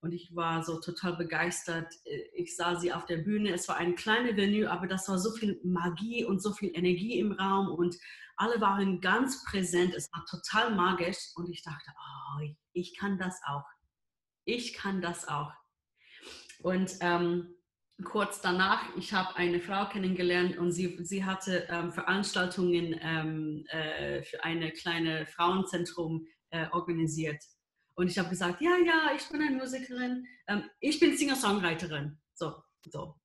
und 0.00 0.12
ich 0.12 0.36
war 0.36 0.62
so 0.62 0.78
total 0.80 1.16
begeistert. 1.16 1.92
Ich 2.34 2.54
sah 2.54 2.76
sie 2.76 2.92
auf 2.92 3.06
der 3.06 3.18
Bühne. 3.18 3.52
Es 3.52 3.68
war 3.68 3.76
ein 3.76 3.96
kleines 3.96 4.36
Venue, 4.36 4.70
aber 4.70 4.86
das 4.86 5.08
war 5.08 5.18
so 5.18 5.32
viel 5.32 5.58
Magie 5.64 6.24
und 6.24 6.42
so 6.42 6.52
viel 6.52 6.70
Energie 6.74 7.18
im 7.18 7.32
Raum 7.32 7.68
und 7.68 7.96
alle 8.36 8.60
waren 8.60 9.00
ganz 9.00 9.44
präsent. 9.44 9.94
Es 9.94 10.12
war 10.12 10.24
total 10.26 10.74
magisch 10.74 11.32
und 11.36 11.48
ich 11.48 11.62
dachte, 11.62 11.90
oh, 11.96 12.46
ich 12.72 12.96
kann 12.96 13.18
das 13.18 13.40
auch. 13.46 13.64
Ich 14.44 14.74
kann 14.74 15.00
das 15.00 15.26
auch. 15.26 15.52
Und 16.62 16.92
ähm, 17.00 17.55
kurz 18.04 18.40
danach, 18.40 18.82
ich 18.96 19.12
habe 19.12 19.36
eine 19.36 19.60
Frau 19.60 19.86
kennengelernt 19.86 20.58
und 20.58 20.72
sie, 20.72 20.98
sie 21.02 21.24
hatte 21.24 21.66
ähm, 21.70 21.92
Veranstaltungen 21.92 22.98
ähm, 23.00 23.64
äh, 23.68 24.22
für 24.22 24.44
eine 24.44 24.70
kleine 24.72 25.26
Frauenzentrum 25.26 26.26
äh, 26.50 26.66
organisiert. 26.72 27.42
Und 27.94 28.08
ich 28.08 28.18
habe 28.18 28.28
gesagt, 28.28 28.60
ja, 28.60 28.76
ja, 28.84 29.12
ich 29.16 29.26
bin 29.28 29.40
eine 29.40 29.56
Musikerin, 29.56 30.26
ähm, 30.48 30.64
ich 30.80 31.00
bin 31.00 31.16
Singer-Songwriterin. 31.16 32.18
So, 32.34 32.54
so, 32.84 33.16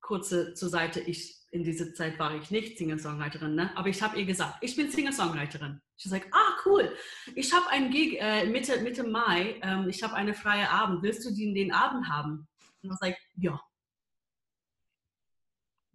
kurze 0.00 0.54
zur 0.54 0.70
Seite, 0.70 1.00
ich, 1.00 1.36
in 1.50 1.64
dieser 1.64 1.92
Zeit 1.92 2.18
war 2.18 2.34
ich 2.34 2.50
nicht 2.50 2.78
Singer-Songwriterin, 2.78 3.54
ne? 3.54 3.76
aber 3.76 3.88
ich 3.88 4.02
habe 4.02 4.18
ihr 4.18 4.24
gesagt, 4.24 4.56
ich 4.62 4.74
bin 4.76 4.90
Singer-Songwriterin. 4.90 5.80
Ich 5.98 6.04
gesagt, 6.04 6.28
ah, 6.32 6.56
cool, 6.64 6.90
ich 7.34 7.52
habe 7.52 7.68
einen 7.68 7.90
Gig 7.90 8.18
äh, 8.18 8.46
Mitte, 8.46 8.80
Mitte 8.80 9.04
Mai, 9.04 9.60
ähm, 9.62 9.88
ich 9.88 10.02
habe 10.02 10.14
eine 10.14 10.32
freie 10.32 10.70
Abend, 10.70 11.02
willst 11.02 11.24
du 11.26 11.34
den, 11.34 11.54
den 11.54 11.72
Abend 11.72 12.08
haben? 12.08 12.48
Und 12.82 12.90
ich 12.90 12.90
gesagt, 12.90 13.18
ja, 13.36 13.60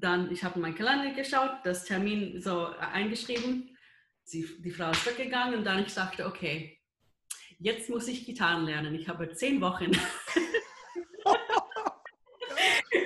dann, 0.01 0.31
ich 0.31 0.43
habe 0.43 0.55
in 0.55 0.61
meinen 0.61 0.75
Kalender 0.75 1.11
geschaut, 1.11 1.51
das 1.63 1.85
Termin 1.85 2.41
so 2.41 2.67
eingeschrieben. 2.79 3.77
Sie, 4.23 4.47
die 4.59 4.71
Frau 4.71 4.91
ist 4.91 5.05
weggegangen 5.05 5.59
und 5.59 5.63
dann 5.65 5.83
ich 5.85 5.93
dachte, 5.93 6.25
okay, 6.25 6.79
jetzt 7.59 7.89
muss 7.89 8.07
ich 8.07 8.25
Gitarren 8.25 8.65
lernen. 8.65 8.95
Ich 8.95 9.07
habe 9.07 9.31
zehn 9.33 9.61
Wochen. 9.61 9.91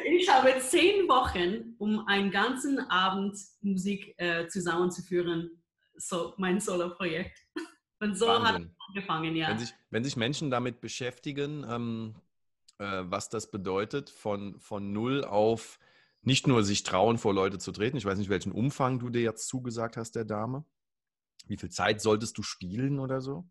ich 0.05 0.29
habe 0.29 0.59
zehn 0.59 1.07
Wochen, 1.07 1.75
um 1.77 2.07
einen 2.07 2.31
ganzen 2.31 2.79
Abend 2.89 3.37
Musik 3.61 4.13
äh, 4.17 4.47
zusammenzuführen, 4.47 5.61
so 5.95 6.33
mein 6.37 6.59
Solo-Projekt. 6.59 7.37
Und 7.99 8.17
so 8.17 8.27
Wahnsinn. 8.27 8.47
hat 8.47 8.61
es 8.61 8.69
angefangen, 8.89 9.35
ja. 9.35 9.49
Wenn 9.49 9.59
sich, 9.59 9.73
wenn 9.89 10.03
sich 10.03 10.15
Menschen 10.15 10.49
damit 10.51 10.81
beschäftigen, 10.81 11.65
ähm, 11.69 12.15
äh, 12.77 13.03
was 13.05 13.29
das 13.29 13.51
bedeutet, 13.51 14.09
von, 14.09 14.59
von 14.59 14.91
null 14.91 15.23
auf 15.23 15.79
nicht 16.25 16.47
nur 16.47 16.63
sich 16.63 16.83
trauen, 16.83 17.17
vor 17.17 17.33
Leute 17.33 17.57
zu 17.59 17.71
treten. 17.71 17.97
Ich 17.97 18.05
weiß 18.05 18.17
nicht, 18.17 18.29
welchen 18.29 18.51
Umfang 18.51 18.99
du 18.99 19.09
dir 19.09 19.21
jetzt 19.21 19.47
zugesagt 19.47 19.95
hast, 19.97 20.15
der 20.15 20.25
Dame. 20.25 20.65
Wie 21.47 21.57
viel 21.57 21.69
Zeit 21.69 22.01
solltest 22.01 22.37
du 22.37 22.43
spielen 22.43 22.99
oder 22.99 23.21
so? 23.21 23.47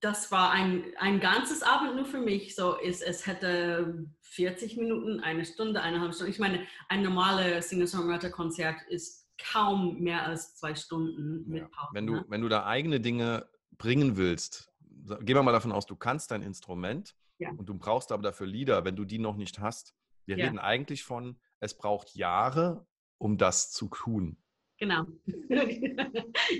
Das 0.00 0.32
war 0.32 0.52
ein, 0.52 0.84
ein 0.98 1.20
ganzes 1.20 1.62
Abend 1.62 1.96
nur 1.96 2.06
für 2.06 2.20
mich. 2.20 2.54
So, 2.54 2.78
es, 2.80 3.02
es 3.02 3.26
hätte 3.26 4.06
40 4.22 4.78
Minuten, 4.78 5.20
eine 5.20 5.44
Stunde, 5.44 5.82
eineinhalb 5.82 6.14
Stunden. 6.14 6.32
Ich 6.32 6.38
meine, 6.38 6.66
ein 6.88 7.02
normales 7.02 7.68
Singer-Songwriter-Konzert 7.68 8.80
ist 8.88 9.28
kaum 9.52 9.98
mehr 9.98 10.24
als 10.24 10.56
zwei 10.56 10.74
Stunden 10.74 11.46
mit 11.46 11.70
Pause. 11.70 11.90
Wenn, 11.92 12.06
du, 12.06 12.14
ne? 12.14 12.24
wenn 12.28 12.40
du 12.40 12.48
da 12.48 12.64
eigene 12.64 13.00
Dinge 13.00 13.46
bringen 13.76 14.16
willst, 14.16 14.72
gehen 14.80 15.36
wir 15.36 15.42
mal 15.42 15.52
davon 15.52 15.72
aus, 15.72 15.84
du 15.84 15.94
kannst 15.94 16.30
dein 16.30 16.42
Instrument 16.42 17.14
ja. 17.36 17.50
und 17.50 17.68
du 17.68 17.74
brauchst 17.74 18.12
aber 18.12 18.22
dafür 18.22 18.46
Lieder, 18.46 18.86
wenn 18.86 18.96
du 18.96 19.04
die 19.04 19.18
noch 19.18 19.36
nicht 19.36 19.58
hast. 19.58 19.94
Wir 20.24 20.38
ja. 20.38 20.46
reden 20.46 20.58
eigentlich 20.58 21.04
von 21.04 21.38
es 21.60 21.76
braucht 21.76 22.14
Jahre, 22.14 22.86
um 23.18 23.38
das 23.38 23.70
zu 23.70 23.88
tun. 23.88 24.38
Genau. 24.78 25.06
ja, 25.48 25.64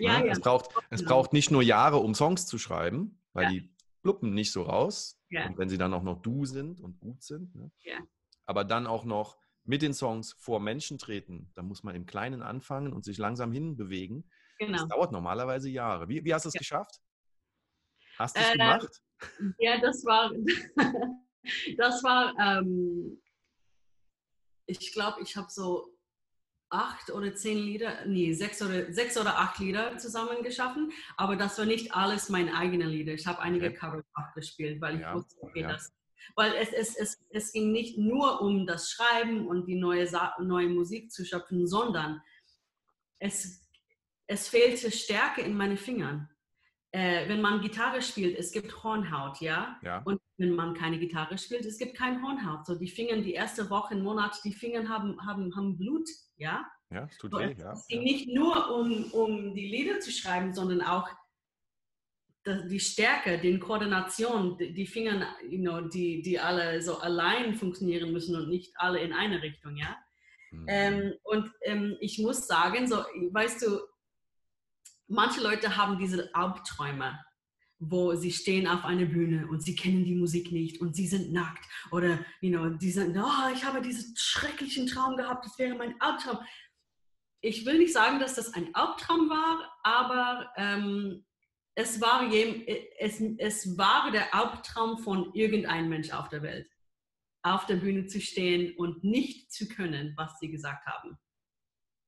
ja, 0.01 0.25
Es, 0.27 0.41
braucht, 0.41 0.71
es 0.91 1.01
genau. 1.01 1.11
braucht 1.11 1.33
nicht 1.33 1.51
nur 1.51 1.63
Jahre, 1.63 1.99
um 1.99 2.15
Songs 2.15 2.47
zu 2.47 2.59
schreiben, 2.59 3.21
weil 3.33 3.45
ja. 3.45 3.51
die 3.51 3.75
pluppen 4.03 4.33
nicht 4.33 4.53
so 4.53 4.63
raus. 4.63 5.21
Ja. 5.29 5.47
Und 5.47 5.59
wenn 5.59 5.69
sie 5.69 5.79
dann 5.79 5.93
auch 5.93 6.03
noch 6.03 6.23
du 6.23 6.47
sind 6.47 6.81
und 6.81 6.99
gut 7.01 7.23
sind. 7.23 7.55
Ne? 7.55 7.71
Ja. 7.83 7.99
Aber 8.47 8.65
dann 8.65 8.87
auch 8.87 9.05
noch 9.05 9.39
mit 9.65 9.83
den 9.83 9.93
Songs 9.93 10.33
vor 10.39 10.61
Menschen 10.61 10.99
treten. 10.99 11.51
Da 11.55 11.63
muss 11.63 11.83
man 11.83 11.95
im 11.95 12.07
Kleinen 12.07 12.43
anfangen 12.43 12.93
und 12.93 13.05
sich 13.05 13.19
langsam 13.19 13.53
hinbewegen. 13.53 14.31
Genau. 14.59 14.79
Das 14.79 14.89
dauert 14.89 15.13
normalerweise 15.13 15.69
Jahre. 15.69 16.09
Wie, 16.09 16.25
wie 16.25 16.33
hast 16.33 16.45
du 16.45 16.49
es 16.49 16.55
ja. 16.55 16.59
geschafft? 16.59 17.01
Hast 18.17 18.37
du 18.37 18.41
es 18.41 18.49
äh, 18.49 18.53
gemacht? 18.53 19.03
Ja, 19.59 19.81
das 19.81 20.05
war, 20.05 20.31
das 21.77 22.03
war, 22.05 22.35
ähm, 22.39 23.21
ich 24.67 24.93
glaube, 24.93 25.23
ich 25.23 25.37
habe 25.37 25.49
so 25.51 25.97
acht 26.69 27.11
oder 27.11 27.35
zehn 27.35 27.59
Lieder, 27.59 28.05
nee, 28.07 28.33
sechs 28.33 28.61
oder, 28.61 28.93
sechs 28.93 29.17
oder 29.17 29.39
acht 29.39 29.59
Lieder 29.59 29.99
zusammen 29.99 30.43
geschaffen, 30.43 30.93
aber 31.17 31.37
das 31.37 31.59
war 31.59 31.65
nicht 31.65 31.95
alles 31.95 32.29
meine 32.29 32.55
eigenen 32.57 32.89
Lieder. 32.89 33.13
Ich 33.13 33.27
habe 33.27 33.41
einige 33.41 33.69
okay. 33.69 33.77
Cover 33.77 34.03
gespielt, 34.35 34.81
weil 34.81 34.97
ich 34.97 35.03
ja, 35.03 35.15
wusste, 35.15 35.37
okay, 35.43 35.61
ja. 35.61 35.69
das, 35.69 35.93
weil 36.35 36.55
es, 36.55 36.73
es, 36.73 36.97
es, 36.97 37.25
es 37.31 37.53
ging 37.53 37.71
nicht 37.71 37.99
nur 37.99 38.41
um 38.41 38.67
das 38.67 38.91
Schreiben 38.91 39.47
und 39.47 39.67
die 39.67 39.77
neue, 39.77 40.09
neue 40.41 40.69
Musik 40.69 41.13
zu 41.13 41.25
schöpfen, 41.25 41.67
sondern 41.67 42.21
es, 43.19 43.69
es 44.27 44.49
fehlte 44.49 44.91
Stärke 44.91 45.43
in 45.43 45.57
meinen 45.57 45.79
Fingern. 45.79 46.29
Äh, 46.93 47.29
wenn 47.29 47.41
man 47.41 47.61
Gitarre 47.61 48.01
spielt, 48.01 48.39
es 48.39 48.53
gibt 48.53 48.83
Hornhaut, 48.83 49.41
ja? 49.41 49.79
ja? 49.83 50.03
Und 50.05 50.21
wenn 50.39 50.55
man 50.55 50.75
keine 50.75 50.99
Gitarre 50.99 51.37
spielt, 51.37 51.67
es 51.67 51.79
gibt 51.79 51.97
kein 51.97 52.23
Hornhaut. 52.23 52.65
So 52.65 52.75
die 52.75 52.89
Finger, 52.89 53.17
die 53.21 53.35
erste 53.35 53.69
Woche, 53.69 53.97
Monat, 53.97 54.39
die 54.45 54.53
Finger 54.53 54.89
haben, 54.89 55.21
haben, 55.27 55.55
haben 55.55 55.77
Blut, 55.77 56.09
ja? 56.37 56.65
Ja, 56.91 57.05
es 57.05 57.19
tut 57.19 57.33
so, 57.33 57.39
weh, 57.39 57.55
ja. 57.59 57.73
Es 57.73 57.87
ging 57.89 58.03
nicht 58.03 58.29
nur 58.29 58.75
um, 58.75 59.11
um 59.13 59.55
die 59.55 59.67
Lieder 59.67 60.01
zu 60.01 60.11
schreiben, 60.13 60.55
sondern 60.55 60.81
auch 60.83 61.09
die 62.47 62.81
Stärke, 62.81 63.39
die 63.39 63.59
Koordination, 63.59 64.57
die 64.57 64.87
Finger, 64.87 65.27
you 65.49 65.59
know, 65.59 65.81
die, 65.81 66.23
die 66.23 66.39
alle 66.39 66.81
so 66.81 66.99
allein 66.99 67.55
funktionieren 67.57 68.13
müssen 68.13 68.37
und 68.37 68.49
nicht 68.49 68.73
alle 68.77 69.01
in 69.01 69.13
eine 69.13 69.43
Richtung, 69.43 69.77
ja. 69.77 69.97
Mhm. 70.53 70.65
Ähm, 70.69 71.15
und 71.25 71.51
ähm, 71.63 71.97
ich 72.01 72.19
muss 72.19 72.47
sagen, 72.47 72.87
so, 72.87 72.99
weißt 73.33 73.63
du, 73.63 73.81
manche 75.09 75.41
Leute 75.41 75.77
haben 75.77 75.99
diese 75.99 76.35
Albträume, 76.35 77.19
wo 77.79 78.15
sie 78.15 78.33
stehen 78.33 78.67
auf 78.67 78.85
einer 78.85 79.05
Bühne 79.05 79.47
und 79.49 79.63
sie 79.63 79.75
kennen 79.75 80.05
die 80.05 80.15
Musik 80.15 80.51
nicht 80.51 80.81
und 80.81 80.97
sie 80.97 81.07
sind 81.07 81.33
nackt 81.33 81.65
oder, 81.91 82.19
you 82.41 82.51
know, 82.51 82.71
die 82.71 82.91
sind, 82.91 83.17
oh, 83.17 83.53
ich 83.55 83.65
habe 83.65 83.83
diesen 83.83 84.15
schrecklichen 84.17 84.87
Traum 84.87 85.17
gehabt, 85.17 85.45
das 85.45 85.59
wäre 85.59 85.77
mein 85.77 86.01
Albtraum. 86.01 86.39
Ich 87.43 87.67
will 87.67 87.79
nicht 87.79 87.93
sagen, 87.93 88.19
dass 88.19 88.35
das 88.35 88.55
ein 88.55 88.75
Albtraum 88.75 89.29
war, 89.29 89.71
aber 89.83 90.51
ähm, 90.57 91.25
es 91.75 92.01
war, 92.01 92.33
es, 92.99 93.21
es 93.21 93.77
war 93.77 94.11
der 94.11 94.35
Albtraum 94.35 94.99
von 94.99 95.35
irgendeinem 95.35 95.91
Mensch 95.91 96.11
auf 96.11 96.31
der 96.31 96.43
Welt, 96.43 96.69
auf 97.43 97.67
der 97.67 97.77
Bühne 97.77 98.07
zu 98.07 98.21
stehen 98.21 98.75
und 98.77 99.05
nicht 99.05 99.53
zu 99.53 99.69
können, 99.69 100.15
was 100.17 100.39
sie 100.39 100.51
gesagt 100.51 100.87
haben. 100.87 101.19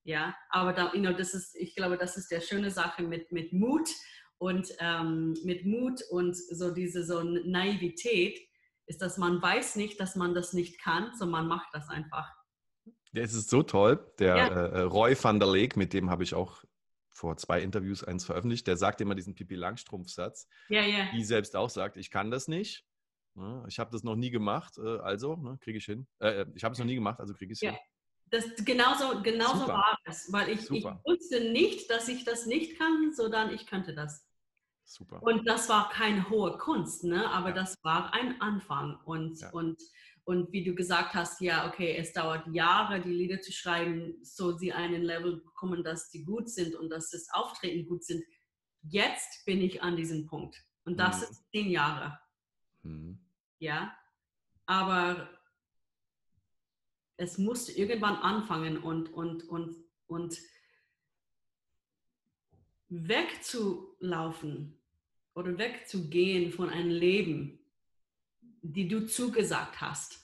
Ja, 0.04 0.34
aber 0.50 0.72
da, 0.72 0.92
you 0.94 1.00
know, 1.00 1.12
das 1.12 1.34
ist, 1.34 1.54
ich 1.56 1.74
glaube, 1.74 1.98
das 1.98 2.16
ist 2.16 2.30
der 2.30 2.40
schöne 2.40 2.70
Sache 2.70 3.02
mit, 3.02 3.30
mit 3.32 3.52
Mut 3.52 3.88
und 4.38 4.72
ähm, 4.78 5.34
mit 5.44 5.66
Mut 5.66 6.00
und 6.10 6.36
so 6.36 6.72
diese 6.72 7.04
so 7.04 7.22
Naivität 7.22 8.38
ist, 8.86 9.02
dass 9.02 9.18
man 9.18 9.42
weiß 9.42 9.76
nicht, 9.76 10.00
dass 10.00 10.16
man 10.16 10.34
das 10.34 10.52
nicht 10.52 10.80
kann, 10.80 11.12
sondern 11.18 11.46
man 11.46 11.48
macht 11.48 11.68
das 11.72 11.88
einfach. 11.88 12.26
Das 13.12 13.34
ist 13.34 13.50
so 13.50 13.62
toll. 13.62 14.12
Der 14.18 14.36
ja. 14.36 14.46
äh, 14.48 14.80
Roy 14.82 15.16
van 15.20 15.40
der 15.40 15.50
Leek, 15.50 15.76
mit 15.76 15.92
dem 15.92 16.10
habe 16.10 16.22
ich 16.22 16.34
auch 16.34 16.62
vor 17.10 17.36
zwei 17.36 17.60
Interviews 17.60 18.04
eins 18.04 18.24
veröffentlicht, 18.24 18.66
der 18.66 18.76
sagt 18.76 19.00
immer 19.00 19.14
diesen 19.14 19.34
Pipi 19.34 19.56
Langstrumpf-Satz, 19.56 20.46
ja, 20.68 20.82
ja. 20.82 21.10
die 21.12 21.24
selbst 21.24 21.56
auch 21.56 21.68
sagt, 21.68 21.96
ich 21.96 22.10
kann 22.10 22.30
das 22.30 22.46
nicht. 22.46 22.84
Ne, 23.34 23.64
ich 23.68 23.78
habe 23.78 23.90
das 23.90 24.02
noch 24.02 24.16
nie 24.16 24.30
gemacht, 24.30 24.78
äh, 24.78 24.98
also 24.98 25.36
ne, 25.36 25.58
kriege 25.60 25.78
ich 25.78 25.84
hin. 25.84 26.06
Äh, 26.20 26.42
äh, 26.42 26.46
ich 26.54 26.64
habe 26.64 26.72
es 26.72 26.78
noch 26.78 26.86
nie 26.86 26.94
gemacht, 26.94 27.20
also 27.20 27.34
kriege 27.34 27.52
ich 27.52 27.58
es 27.58 27.62
ja. 27.62 27.70
hin. 27.72 27.80
Das, 28.30 28.44
genauso 28.64 29.22
genauso 29.22 29.68
war 29.68 29.98
es, 30.04 30.30
weil 30.32 30.50
ich, 30.50 30.70
ich, 30.70 30.84
wusste 30.84 31.50
nicht, 31.50 31.90
dass 31.90 32.08
ich 32.08 32.24
das 32.24 32.46
nicht 32.46 32.78
kann, 32.78 33.12
sondern 33.14 33.52
ich 33.52 33.66
könnte 33.66 33.94
das. 33.94 34.26
Super. 34.84 35.22
Und 35.22 35.46
das 35.46 35.68
war 35.68 35.88
keine 35.90 36.28
hohe 36.30 36.56
Kunst, 36.58 37.04
ne? 37.04 37.30
aber 37.30 37.50
ja. 37.50 37.54
das 37.54 37.76
war 37.82 38.12
ein 38.14 38.40
Anfang. 38.40 38.98
Und, 39.04 39.40
ja. 39.40 39.50
und 39.50 39.80
und 40.28 40.52
wie 40.52 40.62
du 40.62 40.74
gesagt 40.74 41.14
hast, 41.14 41.40
ja, 41.40 41.66
okay, 41.66 41.96
es 41.96 42.12
dauert 42.12 42.46
Jahre, 42.48 43.00
die 43.00 43.14
Lieder 43.14 43.40
zu 43.40 43.50
schreiben, 43.50 44.22
so 44.22 44.52
sie 44.52 44.74
einen 44.74 45.02
Level 45.02 45.40
bekommen, 45.40 45.82
dass 45.82 46.10
sie 46.10 46.22
gut 46.22 46.50
sind 46.50 46.74
und 46.74 46.90
dass 46.90 47.08
das 47.08 47.30
Auftreten 47.32 47.88
gut 47.88 48.04
sind. 48.04 48.22
Jetzt 48.82 49.46
bin 49.46 49.62
ich 49.62 49.82
an 49.82 49.96
diesem 49.96 50.26
Punkt. 50.26 50.62
Und 50.84 51.00
das 51.00 51.20
mhm. 51.20 51.22
ist 51.30 51.50
zehn 51.50 51.70
Jahre. 51.70 52.18
Mhm. 52.82 53.24
Ja, 53.58 53.96
aber 54.66 55.30
es 57.18 57.36
musste 57.36 57.72
irgendwann 57.72 58.16
anfangen 58.16 58.78
und, 58.78 59.12
und, 59.12 59.46
und, 59.48 59.76
und 60.06 60.38
wegzulaufen 62.88 64.80
oder 65.34 65.58
wegzugehen 65.58 66.52
von 66.52 66.70
einem 66.70 66.90
Leben, 66.90 67.58
die 68.62 68.88
du 68.88 69.06
zugesagt 69.06 69.80
hast 69.80 70.20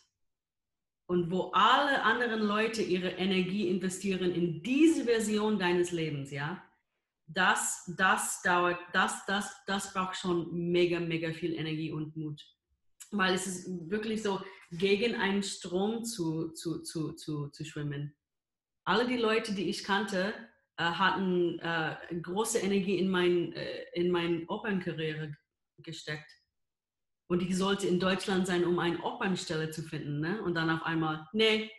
und 1.06 1.30
wo 1.30 1.50
alle 1.52 2.02
anderen 2.02 2.40
Leute 2.40 2.82
ihre 2.82 3.10
Energie 3.10 3.68
investieren 3.68 4.32
in 4.32 4.62
diese 4.62 5.04
Version 5.04 5.58
deines 5.58 5.90
Lebens, 5.90 6.30
ja, 6.30 6.64
das, 7.26 7.92
das 7.96 8.40
dauert, 8.42 8.78
das, 8.92 9.26
das, 9.26 9.64
das 9.66 9.92
braucht 9.92 10.16
schon 10.16 10.70
mega, 10.70 11.00
mega 11.00 11.32
viel 11.32 11.54
Energie 11.54 11.90
und 11.90 12.16
Mut. 12.16 12.53
Weil 13.10 13.34
es 13.34 13.46
ist 13.46 13.68
wirklich 13.90 14.22
so, 14.22 14.40
gegen 14.70 15.14
einen 15.14 15.42
Strom 15.42 16.04
zu, 16.04 16.50
zu, 16.52 16.82
zu, 16.82 17.12
zu, 17.12 17.48
zu 17.48 17.64
schwimmen. 17.64 18.14
Alle 18.84 19.06
die 19.06 19.16
Leute, 19.16 19.54
die 19.54 19.68
ich 19.68 19.84
kannte, 19.84 20.34
äh, 20.76 20.84
hatten 20.84 21.58
äh, 21.60 21.96
große 22.20 22.58
Energie 22.58 22.98
in, 22.98 23.08
mein, 23.08 23.52
äh, 23.52 23.84
in 23.94 24.10
meine 24.10 24.44
Opernkarriere 24.48 25.36
gesteckt. 25.78 26.30
Und 27.26 27.42
ich 27.42 27.56
sollte 27.56 27.86
in 27.86 28.00
Deutschland 28.00 28.46
sein, 28.46 28.64
um 28.64 28.78
eine 28.78 29.02
Opernstelle 29.02 29.70
zu 29.70 29.82
finden. 29.82 30.20
Ne? 30.20 30.42
Und 30.42 30.54
dann 30.54 30.70
auf 30.70 30.82
einmal, 30.82 31.26
nee, 31.32 31.70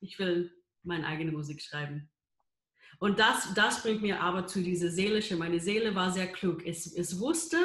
ich 0.00 0.18
will 0.18 0.52
meine 0.82 1.06
eigene 1.06 1.32
Musik 1.32 1.62
schreiben. 1.62 2.10
Und 2.98 3.18
das, 3.20 3.54
das 3.54 3.82
bringt 3.82 4.02
mir 4.02 4.20
aber 4.20 4.46
zu 4.46 4.60
dieser 4.60 4.90
seelische. 4.90 5.36
Meine 5.36 5.60
Seele 5.60 5.94
war 5.94 6.10
sehr 6.10 6.32
klug. 6.32 6.66
Es, 6.66 6.86
es 6.92 7.20
wusste, 7.20 7.56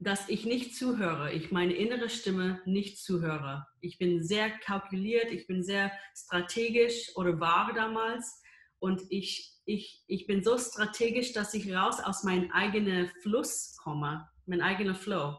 dass 0.00 0.28
ich 0.28 0.44
nicht 0.44 0.76
zuhöre, 0.76 1.32
ich 1.32 1.50
meine 1.50 1.74
innere 1.74 2.08
Stimme 2.08 2.60
nicht 2.64 2.98
zuhöre. 2.98 3.66
Ich 3.80 3.98
bin 3.98 4.22
sehr 4.22 4.50
kalkuliert, 4.50 5.32
ich 5.32 5.46
bin 5.46 5.64
sehr 5.64 5.90
strategisch 6.14 7.16
oder 7.16 7.40
war 7.40 7.72
damals. 7.74 8.40
Und 8.78 9.02
ich, 9.10 9.52
ich, 9.64 10.04
ich 10.06 10.26
bin 10.28 10.44
so 10.44 10.56
strategisch, 10.56 11.32
dass 11.32 11.52
ich 11.54 11.72
raus 11.74 11.98
aus 11.98 12.22
meinem 12.22 12.52
eigenen 12.52 13.08
Fluss 13.22 13.76
komme, 13.82 14.28
mein 14.46 14.60
eigener 14.60 14.94
Flow. 14.94 15.36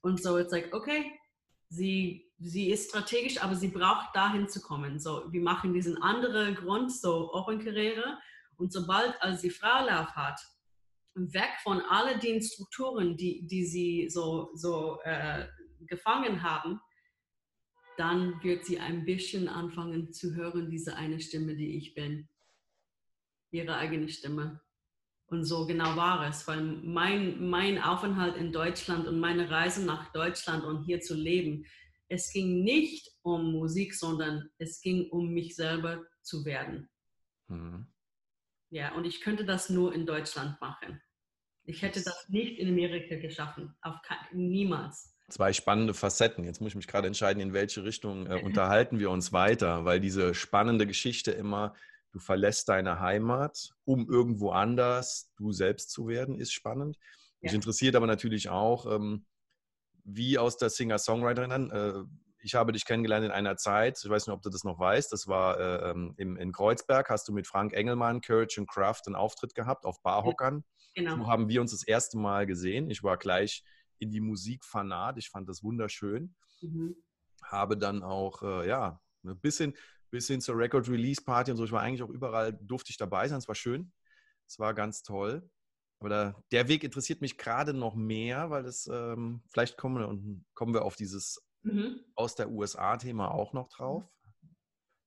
Und 0.00 0.22
so, 0.22 0.38
it's 0.38 0.52
like, 0.52 0.72
okay, 0.74 1.12
sie, 1.68 2.32
sie 2.38 2.70
ist 2.70 2.88
strategisch, 2.88 3.42
aber 3.42 3.56
sie 3.56 3.68
braucht 3.68 4.16
dahin 4.16 4.48
zu 4.48 4.62
kommen. 4.62 5.00
So, 5.00 5.30
wir 5.30 5.42
machen 5.42 5.74
diesen 5.74 6.00
anderen 6.02 6.54
Grund, 6.54 6.90
so 6.90 7.30
Opernkarriere. 7.34 8.18
Und 8.56 8.72
sobald 8.72 9.20
als 9.20 9.42
sie 9.42 9.50
Freilauf 9.50 10.16
hat, 10.16 10.40
weg 11.14 11.50
von 11.62 11.80
all 11.80 12.18
den 12.18 12.42
Strukturen, 12.42 13.16
die, 13.16 13.46
die 13.46 13.64
sie 13.64 14.08
so, 14.08 14.50
so 14.54 15.00
äh, 15.04 15.46
gefangen 15.86 16.42
haben, 16.42 16.80
dann 17.96 18.42
wird 18.42 18.64
sie 18.64 18.78
ein 18.78 19.04
bisschen 19.04 19.48
anfangen 19.48 20.12
zu 20.12 20.34
hören, 20.34 20.70
diese 20.70 20.96
eine 20.96 21.20
Stimme, 21.20 21.54
die 21.54 21.76
ich 21.76 21.94
bin. 21.94 22.28
Ihre 23.50 23.76
eigene 23.76 24.08
Stimme. 24.08 24.60
Und 25.26 25.44
so 25.44 25.66
genau 25.66 25.96
war 25.96 26.28
es, 26.28 26.46
weil 26.46 26.62
mein, 26.62 27.48
mein 27.48 27.82
Aufenthalt 27.82 28.36
in 28.36 28.52
Deutschland 28.52 29.06
und 29.06 29.20
meine 29.20 29.50
Reise 29.50 29.84
nach 29.84 30.12
Deutschland 30.12 30.64
und 30.64 30.84
hier 30.84 31.00
zu 31.00 31.14
leben, 31.14 31.64
es 32.08 32.30
ging 32.30 32.62
nicht 32.64 33.10
um 33.22 33.52
Musik, 33.52 33.94
sondern 33.94 34.50
es 34.58 34.80
ging 34.80 35.08
um 35.10 35.32
mich 35.32 35.56
selber 35.56 36.04
zu 36.22 36.44
werden. 36.44 36.88
Mhm. 37.48 37.91
Ja, 38.72 38.94
und 38.94 39.04
ich 39.04 39.20
könnte 39.20 39.44
das 39.44 39.68
nur 39.68 39.94
in 39.94 40.06
Deutschland 40.06 40.60
machen. 40.60 41.00
Ich 41.64 41.82
hätte 41.82 42.02
das 42.02 42.28
nicht 42.28 42.58
in 42.58 42.68
Amerika 42.68 43.16
geschaffen, 43.16 43.74
auf 43.82 43.96
niemals. 44.32 45.14
Zwei 45.28 45.52
spannende 45.52 45.94
Facetten. 45.94 46.44
Jetzt 46.44 46.60
muss 46.60 46.70
ich 46.70 46.76
mich 46.76 46.88
gerade 46.88 47.06
entscheiden, 47.06 47.40
in 47.40 47.52
welche 47.52 47.84
Richtung 47.84 48.26
äh, 48.26 48.42
unterhalten 48.42 48.98
wir 48.98 49.10
uns 49.10 49.32
weiter, 49.32 49.84
weil 49.84 50.00
diese 50.00 50.34
spannende 50.34 50.86
Geschichte 50.86 51.30
immer 51.30 51.74
Du 52.12 52.18
verlässt 52.18 52.68
deine 52.68 53.00
Heimat, 53.00 53.70
um 53.84 54.08
irgendwo 54.08 54.50
anders 54.50 55.32
du 55.36 55.50
selbst 55.50 55.90
zu 55.90 56.08
werden, 56.08 56.38
ist 56.38 56.52
spannend. 56.52 56.98
Ja. 57.40 57.46
Mich 57.46 57.54
interessiert 57.54 57.96
aber 57.96 58.06
natürlich 58.06 58.50
auch, 58.50 58.84
ähm, 58.84 59.24
wie 60.04 60.38
aus 60.38 60.58
der 60.58 60.68
Singer-Songwriterin. 60.68 61.70
Äh, 61.70 62.04
ich 62.42 62.54
habe 62.54 62.72
dich 62.72 62.84
kennengelernt 62.84 63.24
in 63.24 63.30
einer 63.30 63.56
Zeit, 63.56 63.98
ich 64.02 64.10
weiß 64.10 64.26
nicht, 64.26 64.34
ob 64.34 64.42
du 64.42 64.50
das 64.50 64.64
noch 64.64 64.78
weißt, 64.78 65.12
das 65.12 65.28
war 65.28 65.58
äh, 65.58 65.90
ähm, 65.90 66.14
im, 66.16 66.36
in 66.36 66.52
Kreuzberg, 66.52 67.08
hast 67.08 67.28
du 67.28 67.32
mit 67.32 67.46
Frank 67.46 67.72
Engelmann, 67.72 68.20
Courage 68.20 68.60
and 68.60 68.68
Craft 68.68 69.02
einen 69.06 69.14
Auftritt 69.14 69.54
gehabt 69.54 69.84
auf 69.84 70.02
Barhockern. 70.02 70.64
Genau. 70.94 71.16
So 71.16 71.26
haben 71.26 71.48
wir 71.48 71.60
uns 71.60 71.70
das 71.70 71.84
erste 71.84 72.18
Mal 72.18 72.46
gesehen. 72.46 72.90
Ich 72.90 73.02
war 73.02 73.16
gleich 73.16 73.64
in 73.98 74.10
die 74.10 74.20
Musik 74.20 74.64
fanat, 74.64 75.16
ich 75.18 75.30
fand 75.30 75.48
das 75.48 75.62
wunderschön. 75.62 76.34
Mhm. 76.60 76.96
Habe 77.44 77.76
dann 77.76 78.02
auch, 78.02 78.42
äh, 78.42 78.68
ja, 78.68 79.00
ein 79.24 79.38
bisschen, 79.38 79.74
bis 80.10 80.26
hin 80.26 80.40
zur 80.40 80.58
Record 80.58 80.88
Release 80.88 81.22
Party 81.22 81.50
und 81.50 81.56
so. 81.56 81.64
Ich 81.64 81.72
war 81.72 81.80
eigentlich 81.80 82.02
auch 82.02 82.10
überall, 82.10 82.52
durfte 82.52 82.90
ich 82.90 82.98
dabei 82.98 83.28
sein. 83.28 83.38
Es 83.38 83.48
war 83.48 83.54
schön. 83.54 83.92
Es 84.46 84.58
war 84.58 84.74
ganz 84.74 85.02
toll. 85.02 85.48
Aber 86.00 86.08
da, 86.08 86.42
der 86.50 86.68
Weg 86.68 86.84
interessiert 86.84 87.20
mich 87.20 87.38
gerade 87.38 87.72
noch 87.72 87.94
mehr, 87.94 88.50
weil 88.50 88.64
das, 88.64 88.88
ähm, 88.92 89.42
vielleicht 89.48 89.78
kommen 89.78 89.98
wir, 89.98 90.42
kommen 90.54 90.74
wir 90.74 90.84
auf 90.84 90.96
dieses 90.96 91.40
mhm. 91.62 92.00
aus 92.14 92.34
der 92.34 92.50
USA-Thema 92.50 93.30
auch 93.30 93.52
noch 93.52 93.68
drauf. 93.68 94.04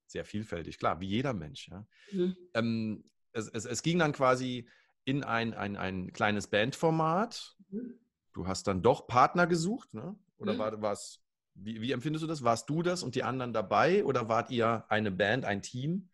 Sehr 0.08 0.26
vielfältig, 0.26 0.78
klar, 0.78 1.00
wie 1.00 1.08
jeder 1.08 1.34
Mensch. 1.34 1.68
Ja. 1.70 1.88
Mhm. 2.12 2.38
Ähm, 2.54 3.12
es, 3.32 3.50
es, 3.50 3.66
es, 3.66 3.82
ging 3.82 4.00
dann 4.00 4.14
quasi 4.14 4.70
in 5.04 5.24
ein, 5.24 5.54
ein, 5.54 5.76
ein 5.76 6.14
kleines 6.14 6.48
Bandformat. 6.48 7.58
Mhm. 7.70 8.00
Du 8.34 8.48
hast 8.48 8.68
dann 8.68 8.82
doch 8.82 9.08
Partner 9.08 9.48
gesucht, 9.48 9.94
ne? 9.94 10.18
Oder 10.38 10.54
mhm. 10.54 10.58
war, 10.60 10.82
war 10.82 10.94
es 10.94 11.26
wie, 11.56 11.82
wie, 11.82 11.92
empfindest 11.92 12.24
du 12.24 12.28
das? 12.28 12.44
Warst 12.44 12.70
du 12.70 12.82
das 12.82 13.02
und 13.02 13.16
die 13.16 13.24
anderen 13.24 13.54
dabei 13.54 14.04
oder 14.04 14.28
wart 14.28 14.52
ihr 14.52 14.86
eine 14.90 15.12
Band, 15.12 15.46
ein 15.46 15.62
Team? 15.62 16.10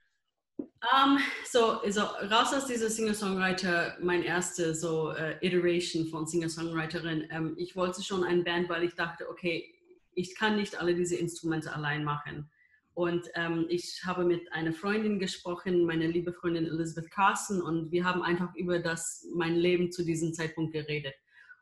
Um, 0.57 1.17
so, 1.50 1.79
so 1.89 2.01
raus 2.01 2.53
aus 2.53 2.67
dieser 2.67 2.89
Singer-Songwriter, 2.89 3.98
mein 4.01 4.21
erste 4.21 4.75
so 4.75 5.12
uh, 5.12 5.15
Iteration 5.41 6.07
von 6.07 6.27
Singer-Songwriterin. 6.27 7.27
Ähm, 7.31 7.55
ich 7.57 7.75
wollte 7.75 8.03
schon 8.03 8.24
eine 8.24 8.43
Band, 8.43 8.69
weil 8.69 8.83
ich 8.83 8.93
dachte, 8.93 9.27
okay, 9.29 9.74
ich 10.13 10.35
kann 10.35 10.55
nicht 10.55 10.79
alle 10.79 10.95
diese 10.95 11.15
Instrumente 11.15 11.73
allein 11.73 12.03
machen. 12.03 12.49
Und 12.93 13.27
ähm, 13.35 13.65
ich 13.69 14.01
habe 14.05 14.25
mit 14.25 14.51
einer 14.51 14.73
Freundin 14.73 15.17
gesprochen, 15.17 15.85
meine 15.85 16.07
liebe 16.07 16.33
Freundin 16.33 16.65
Elizabeth 16.65 17.09
Carson, 17.11 17.61
und 17.61 17.91
wir 17.91 18.03
haben 18.03 18.21
einfach 18.21 18.53
über 18.55 18.79
das, 18.79 19.25
mein 19.33 19.55
Leben 19.55 19.91
zu 19.91 20.03
diesem 20.03 20.33
Zeitpunkt 20.33 20.73
geredet. 20.73 21.15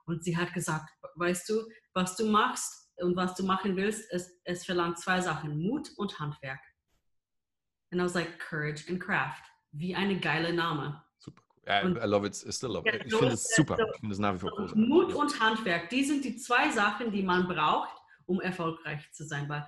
Und 0.05 0.23
sie 0.23 0.35
hat 0.35 0.53
gesagt, 0.53 0.89
weißt 1.15 1.47
du, 1.49 1.61
was 1.93 2.15
du 2.15 2.25
machst, 2.25 2.79
und 3.01 3.15
was 3.15 3.35
du 3.35 3.43
machen 3.43 3.75
willst, 3.75 4.11
es, 4.11 4.39
es 4.43 4.65
verlangt 4.65 4.99
zwei 4.99 5.21
Sachen, 5.21 5.61
Mut 5.61 5.91
und 5.97 6.19
Handwerk. 6.19 6.59
And 7.91 8.01
I 8.01 8.03
was 8.03 8.13
like, 8.13 8.39
Courage 8.39 8.87
and 8.87 8.99
Craft. 8.99 9.43
Wie 9.71 9.95
eine 9.95 10.19
geile 10.19 10.53
Name. 10.53 11.01
Super 11.17 11.41
cool. 11.65 11.91
Und, 11.91 11.97
I 11.97 12.05
love 12.05 12.25
it, 12.25 12.35
I 12.45 12.51
still 12.51 12.69
love 12.69 12.87
it. 12.87 13.05
Ich 13.05 13.15
finde 13.15 13.33
es 13.33 13.55
super. 13.55 13.77
ich 13.79 13.99
finde 13.99 14.13
es 14.13 14.19
nach 14.19 14.35
wie 14.35 14.39
vor 14.39 14.51
großartig. 14.51 14.87
Mut 14.87 15.13
und 15.13 15.39
Handwerk, 15.39 15.89
die 15.89 16.03
sind 16.03 16.23
die 16.25 16.37
zwei 16.37 16.69
Sachen, 16.71 17.11
die 17.11 17.23
man 17.23 17.47
braucht, 17.47 17.95
um 18.29 18.39
erfolgreich 18.39 19.11
zu 19.11 19.25
sein. 19.25 19.49
Weil 19.49 19.67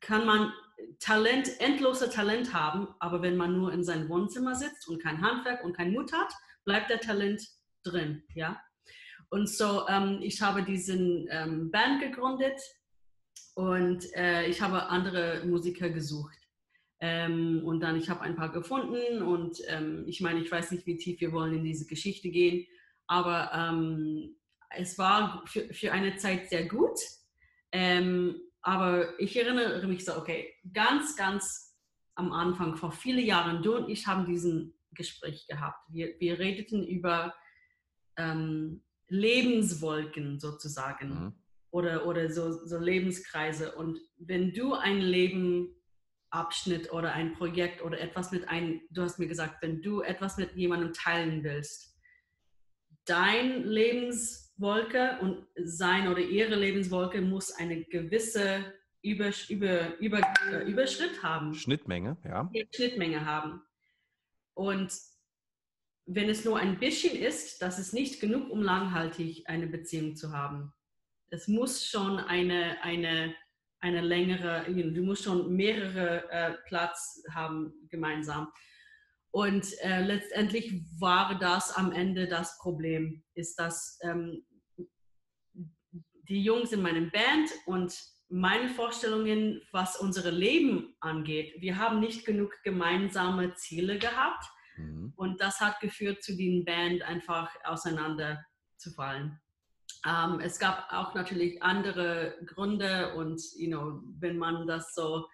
kann 0.00 0.26
man 0.26 0.52
Talent, 1.00 1.50
endlose 1.60 2.08
Talent 2.08 2.52
haben, 2.52 2.88
aber 3.00 3.22
wenn 3.22 3.36
man 3.36 3.56
nur 3.58 3.72
in 3.72 3.84
seinem 3.84 4.08
Wohnzimmer 4.08 4.54
sitzt 4.54 4.88
und 4.88 5.02
kein 5.02 5.20
Handwerk 5.20 5.64
und 5.64 5.76
kein 5.76 5.92
Mut 5.92 6.12
hat, 6.12 6.32
bleibt 6.64 6.90
der 6.90 7.00
Talent 7.00 7.42
drin, 7.84 8.22
ja. 8.34 8.60
Und 9.30 9.48
so, 9.48 9.86
ähm, 9.88 10.20
ich 10.22 10.40
habe 10.40 10.62
diesen 10.62 11.28
ähm, 11.30 11.70
Band 11.70 12.00
gegründet 12.00 12.58
und 13.54 14.04
äh, 14.14 14.46
ich 14.46 14.62
habe 14.62 14.86
andere 14.86 15.44
Musiker 15.44 15.90
gesucht. 15.90 16.38
Ähm, 17.00 17.62
und 17.64 17.80
dann, 17.80 17.96
ich 17.96 18.08
habe 18.08 18.22
ein 18.22 18.36
paar 18.36 18.50
gefunden 18.50 19.22
und 19.22 19.58
ähm, 19.66 20.04
ich 20.06 20.20
meine, 20.20 20.40
ich 20.40 20.50
weiß 20.50 20.70
nicht, 20.70 20.86
wie 20.86 20.96
tief 20.96 21.20
wir 21.20 21.32
wollen 21.32 21.54
in 21.54 21.64
diese 21.64 21.86
Geschichte 21.86 22.30
gehen, 22.30 22.66
aber 23.06 23.50
ähm, 23.52 24.36
es 24.70 24.98
war 24.98 25.44
für, 25.46 25.72
für 25.72 25.92
eine 25.92 26.16
Zeit 26.16 26.48
sehr 26.48 26.66
gut. 26.66 26.98
Ähm, 27.72 28.40
aber 28.62 29.18
ich 29.20 29.36
erinnere 29.36 29.86
mich 29.86 30.04
so, 30.04 30.16
okay, 30.16 30.54
ganz, 30.72 31.16
ganz 31.16 31.76
am 32.14 32.32
Anfang, 32.32 32.76
vor 32.76 32.92
vielen 32.92 33.24
Jahren, 33.24 33.62
du 33.62 33.76
und 33.76 33.88
ich 33.88 34.06
haben 34.06 34.26
diesen 34.26 34.74
Gespräch 34.92 35.46
gehabt. 35.46 35.78
Wir, 35.90 36.18
wir 36.18 36.38
redeten 36.38 36.86
über 36.86 37.34
ähm, 38.16 38.82
Lebenswolken 39.08 40.38
sozusagen 40.40 41.08
mhm. 41.08 41.32
oder, 41.70 42.06
oder 42.06 42.30
so, 42.30 42.52
so 42.52 42.78
Lebenskreise. 42.78 43.74
Und 43.76 43.98
wenn 44.18 44.52
du 44.52 44.74
ein 44.74 45.00
Lebenabschnitt 45.00 46.92
oder 46.92 47.12
ein 47.12 47.34
Projekt 47.34 47.82
oder 47.82 48.00
etwas 48.00 48.32
mit 48.32 48.48
einem, 48.48 48.80
du 48.90 49.02
hast 49.02 49.18
mir 49.18 49.28
gesagt, 49.28 49.62
wenn 49.62 49.80
du 49.80 50.02
etwas 50.02 50.36
mit 50.36 50.54
jemandem 50.56 50.92
teilen 50.92 51.44
willst, 51.44 51.96
dein 53.04 53.62
Lebenswolke 54.58 55.18
und 55.20 55.46
sein 55.56 56.08
oder 56.08 56.20
ihre 56.20 56.56
Lebenswolke 56.56 57.20
muss 57.20 57.52
eine 57.52 57.84
gewisse 57.84 58.74
über, 59.02 59.30
über, 59.48 59.96
über, 59.98 60.20
äh, 60.50 60.68
Überschritt 60.68 61.22
haben. 61.22 61.54
Schnittmenge, 61.54 62.16
ja. 62.24 62.50
Schnittmenge 62.74 63.24
haben. 63.24 63.62
Und 64.54 64.92
wenn 66.06 66.28
es 66.28 66.44
nur 66.44 66.58
ein 66.58 66.80
bisschen 66.80 67.16
ist, 67.16 67.62
das 67.62 67.78
ist 67.78 67.94
nicht 67.94 68.20
genug, 68.20 68.50
um 68.50 68.60
langhaltig 68.60 69.48
eine 69.48 69.68
Beziehung 69.68 70.16
zu 70.16 70.32
haben. 70.32 70.72
Es 71.30 71.46
muss 71.46 71.86
schon 71.86 72.18
eine, 72.18 72.82
eine, 72.82 73.34
eine 73.78 74.00
längere, 74.00 74.64
du 74.66 75.02
musst 75.02 75.22
schon 75.22 75.54
mehrere 75.54 76.28
äh, 76.30 76.54
Platz 76.66 77.22
haben 77.32 77.72
gemeinsam. 77.90 78.48
Und 79.30 79.66
äh, 79.82 80.02
letztendlich 80.02 80.82
war 80.98 81.38
das 81.38 81.70
am 81.76 81.92
Ende 81.92 82.26
das 82.26 82.58
Problem, 82.58 83.22
ist, 83.34 83.56
dass 83.56 83.98
ähm, 84.02 84.42
die 86.28 86.42
Jungs 86.42 86.72
in 86.72 86.82
meinem 86.82 87.10
Band 87.10 87.50
und 87.66 87.94
meine 88.28 88.68
Vorstellungen, 88.68 89.62
was 89.72 89.98
unsere 89.98 90.30
Leben 90.30 90.94
angeht, 91.00 91.54
wir 91.60 91.78
haben 91.78 92.00
nicht 92.00 92.26
genug 92.26 92.52
gemeinsame 92.62 93.54
Ziele 93.54 93.98
gehabt 93.98 94.44
Mhm. 94.78 95.12
Und 95.16 95.40
das 95.40 95.60
hat 95.60 95.80
geführt 95.80 96.22
zu 96.22 96.36
den 96.36 96.64
Band 96.64 97.02
einfach 97.02 97.50
auseinanderzufallen. 97.64 99.40
Ähm, 100.06 100.40
es 100.40 100.58
gab 100.58 100.92
auch 100.92 101.14
natürlich 101.14 101.62
andere 101.62 102.38
Gründe 102.46 103.14
und 103.14 103.40
you 103.56 103.68
know, 103.68 104.00
wenn 104.20 104.38
man 104.38 104.66
das 104.66 104.94
so 104.94 105.26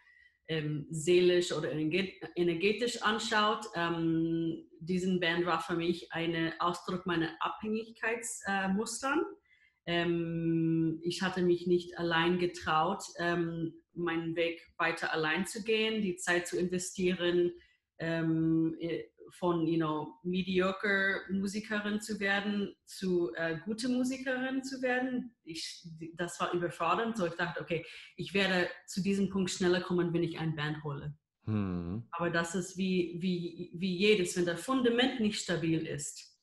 ähm, 0.48 0.86
seelisch 0.90 1.52
oder 1.52 1.70
energetisch 1.72 3.02
anschaut, 3.02 3.66
ähm, 3.74 4.68
diesen 4.80 5.20
Band 5.20 5.46
war 5.46 5.60
für 5.60 5.74
mich 5.74 6.12
ein 6.12 6.52
Ausdruck 6.60 7.06
meiner 7.06 7.30
Abhängigkeitsmustern. 7.40 9.20
Äh, 9.20 9.43
ähm, 9.86 11.00
ich 11.02 11.22
hatte 11.22 11.42
mich 11.42 11.66
nicht 11.66 11.98
allein 11.98 12.38
getraut, 12.38 13.02
ähm, 13.18 13.74
meinen 13.94 14.34
Weg 14.36 14.60
weiter 14.76 15.12
allein 15.12 15.46
zu 15.46 15.62
gehen, 15.62 16.02
die 16.02 16.16
Zeit 16.16 16.46
zu 16.46 16.58
investieren, 16.58 17.52
ähm, 17.98 18.76
von 19.38 19.66
you 19.66 19.76
know, 19.76 20.18
mediocre 20.22 21.20
Musikerin 21.30 22.00
zu 22.00 22.20
werden 22.20 22.74
zu 22.84 23.32
äh, 23.34 23.58
gute 23.64 23.88
Musikerin 23.88 24.62
zu 24.62 24.82
werden. 24.82 25.34
Ich, 25.44 25.86
das 26.14 26.38
war 26.40 26.52
überfordernd. 26.52 27.16
So 27.16 27.26
ich 27.26 27.34
dachte, 27.34 27.60
okay, 27.60 27.84
ich 28.16 28.34
werde 28.34 28.68
zu 28.86 29.02
diesem 29.02 29.28
Punkt 29.30 29.50
schneller 29.50 29.80
kommen, 29.80 30.12
wenn 30.12 30.22
ich 30.22 30.38
eine 30.38 30.52
Band 30.52 30.82
hole. 30.84 31.16
Hm. 31.44 32.06
Aber 32.10 32.30
das 32.30 32.54
ist 32.54 32.76
wie, 32.76 33.16
wie, 33.20 33.70
wie 33.74 33.96
jedes, 33.96 34.36
wenn 34.36 34.46
das 34.46 34.62
Fundament 34.62 35.20
nicht 35.20 35.40
stabil 35.40 35.86
ist, 35.86 36.38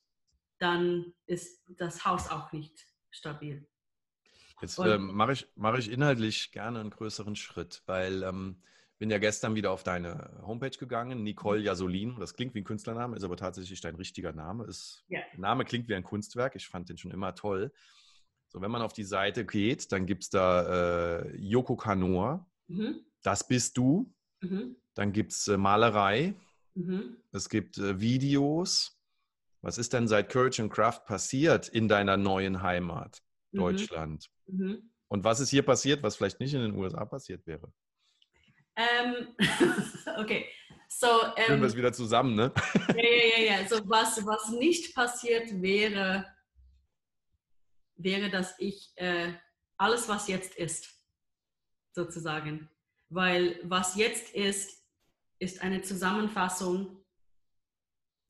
dann 0.59 1.13
ist 1.25 1.63
das 1.67 2.05
Haus 2.05 2.29
auch 2.29 2.51
nicht 2.51 2.90
stabil. 3.11 3.67
Jetzt 4.61 4.79
ähm, 4.79 5.13
mache 5.13 5.33
ich, 5.33 5.47
mach 5.55 5.77
ich 5.77 5.91
inhaltlich 5.91 6.51
gerne 6.51 6.79
einen 6.79 6.91
größeren 6.91 7.35
Schritt, 7.35 7.81
weil 7.87 8.23
ähm, 8.23 8.61
bin 8.99 9.09
ja 9.09 9.17
gestern 9.17 9.55
wieder 9.55 9.71
auf 9.71 9.81
deine 9.81 10.39
Homepage 10.45 10.77
gegangen, 10.77 11.23
Nicole 11.23 11.59
mhm. 11.59 11.65
Jasolin. 11.65 12.15
Das 12.19 12.35
klingt 12.35 12.53
wie 12.53 12.59
ein 12.59 12.63
Künstlername, 12.63 13.15
ist 13.15 13.23
aber 13.23 13.35
tatsächlich 13.35 13.81
dein 13.81 13.95
richtiger 13.95 14.31
Name. 14.31 14.65
Ist, 14.65 15.03
ja. 15.07 15.21
Der 15.31 15.39
Name 15.39 15.65
klingt 15.65 15.89
wie 15.89 15.95
ein 15.95 16.03
Kunstwerk. 16.03 16.55
Ich 16.55 16.67
fand 16.67 16.89
den 16.89 16.99
schon 16.99 17.09
immer 17.09 17.33
toll. 17.33 17.71
So, 18.49 18.61
wenn 18.61 18.69
man 18.69 18.83
auf 18.83 18.93
die 18.93 19.03
Seite 19.03 19.43
geht, 19.43 19.91
dann 19.91 20.05
gibt 20.05 20.23
es 20.23 20.29
da 20.29 21.21
äh, 21.21 21.35
Yoko 21.37 21.75
Kanor. 21.75 22.47
Mhm. 22.67 22.99
Das 23.23 23.47
bist 23.47 23.75
du. 23.77 24.13
Mhm. 24.41 24.75
Dann 24.93 25.13
gibt 25.13 25.31
es 25.31 25.47
äh, 25.47 25.57
Malerei. 25.57 26.35
Mhm. 26.75 27.17
Es 27.31 27.49
gibt 27.49 27.79
äh, 27.79 27.99
Videos. 27.99 29.00
Was 29.61 29.77
ist 29.77 29.93
denn 29.93 30.07
seit 30.07 30.29
Courage 30.29 30.61
and 30.61 30.71
Craft 30.71 31.05
passiert 31.05 31.67
in 31.69 31.87
deiner 31.87 32.17
neuen 32.17 32.61
Heimat, 32.61 33.21
mhm. 33.51 33.59
Deutschland? 33.59 34.29
Mhm. 34.47 34.91
Und 35.07 35.23
was 35.23 35.39
ist 35.39 35.49
hier 35.49 35.63
passiert, 35.63 36.01
was 36.03 36.15
vielleicht 36.15 36.39
nicht 36.39 36.53
in 36.53 36.61
den 36.61 36.75
USA 36.75 37.05
passiert 37.05 37.45
wäre? 37.45 37.71
Ähm, 38.75 39.35
okay. 40.17 40.45
So, 40.87 41.07
ähm, 41.35 41.45
Führen 41.45 41.61
wir 41.61 41.67
es 41.67 41.75
wieder 41.75 41.93
zusammen, 41.93 42.35
ne? 42.35 42.51
ja, 42.89 42.95
ja, 42.95 43.37
ja, 43.37 43.61
ja. 43.61 43.67
So, 43.67 43.81
was, 43.87 44.25
was 44.25 44.49
nicht 44.51 44.95
passiert 44.95 45.61
wäre, 45.61 46.25
wäre, 47.95 48.29
dass 48.29 48.55
ich 48.59 48.91
äh, 48.95 49.33
alles, 49.77 50.09
was 50.09 50.27
jetzt 50.27 50.55
ist, 50.55 50.89
sozusagen. 51.93 52.69
Weil 53.09 53.59
was 53.63 53.95
jetzt 53.95 54.33
ist, 54.33 54.83
ist 55.39 55.61
eine 55.61 55.81
Zusammenfassung 55.81 57.00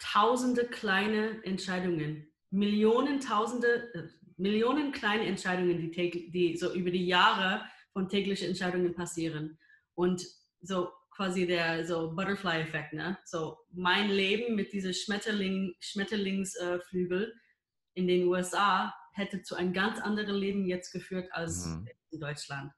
tausende 0.02 0.66
kleine 0.66 1.44
Entscheidungen, 1.44 2.28
Millionen, 2.50 3.20
tausende, 3.20 3.94
äh, 3.94 4.08
Millionen 4.38 4.92
kleine 4.92 5.26
Entscheidungen, 5.26 5.92
die, 5.92 6.32
die 6.32 6.58
so 6.58 6.74
über 6.74 6.92
die 6.92 7.06
Jahre 7.06 7.64
von 7.94 8.10
täglichen 8.10 8.50
Entscheidungen 8.50 8.94
passieren. 8.94 9.58
Und 9.94 10.26
so 10.62 10.90
quasi 11.12 11.46
der 11.46 11.86
so 11.86 12.16
Butterfly-Effekt, 12.16 12.94
ne? 12.94 13.18
So 13.26 13.58
mein 13.72 14.10
Leben 14.10 14.56
mit 14.56 14.74
diesem 14.74 14.94
Schmetterling, 14.94 15.76
Schmetterlingsflügel 15.80 17.24
äh, 17.24 18.00
in 18.00 18.08
den 18.08 18.28
USA 18.28 18.94
hätte 19.14 19.44
zu 19.44 19.56
einem 19.56 19.74
ganz 19.74 20.00
anderen 20.00 20.36
Leben 20.36 20.66
jetzt 20.66 20.92
geführt 20.92 21.30
als 21.32 21.66
mhm. 21.66 21.88
in 22.12 22.20
Deutschland. 22.20 22.72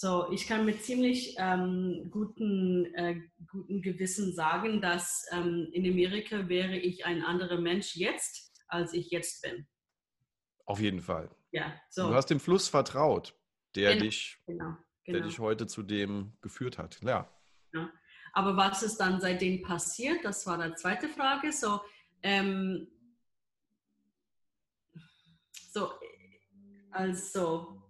So, 0.00 0.30
ich 0.30 0.46
kann 0.46 0.64
mit 0.64 0.84
ziemlich 0.84 1.34
ähm, 1.38 2.08
guten, 2.12 2.84
äh, 2.94 3.20
guten 3.50 3.82
Gewissen 3.82 4.32
sagen, 4.32 4.80
dass 4.80 5.26
ähm, 5.32 5.70
in 5.72 5.84
Amerika 5.90 6.48
wäre 6.48 6.76
ich 6.76 7.04
ein 7.04 7.24
anderer 7.24 7.60
Mensch 7.60 7.96
jetzt, 7.96 8.52
als 8.68 8.92
ich 8.92 9.10
jetzt 9.10 9.42
bin. 9.42 9.66
Auf 10.66 10.78
jeden 10.78 11.00
Fall. 11.00 11.28
Ja, 11.50 11.74
so. 11.90 12.10
Du 12.10 12.14
hast 12.14 12.26
dem 12.26 12.38
Fluss 12.38 12.68
vertraut, 12.68 13.34
der 13.74 13.94
genau, 13.94 14.04
dich, 14.04 14.38
genau, 14.46 14.76
genau. 15.02 15.18
der 15.18 15.26
dich 15.26 15.40
heute 15.40 15.66
zu 15.66 15.82
dem 15.82 16.32
geführt 16.42 16.78
hat. 16.78 17.00
Ja. 17.02 17.28
ja. 17.74 17.90
Aber 18.34 18.56
was 18.56 18.84
ist 18.84 18.98
dann 18.98 19.20
seitdem 19.20 19.62
passiert? 19.62 20.24
Das 20.24 20.46
war 20.46 20.64
die 20.64 20.76
zweite 20.76 21.08
Frage. 21.08 21.50
So, 21.50 21.80
ähm, 22.22 22.86
so 25.72 25.90
also 26.92 27.87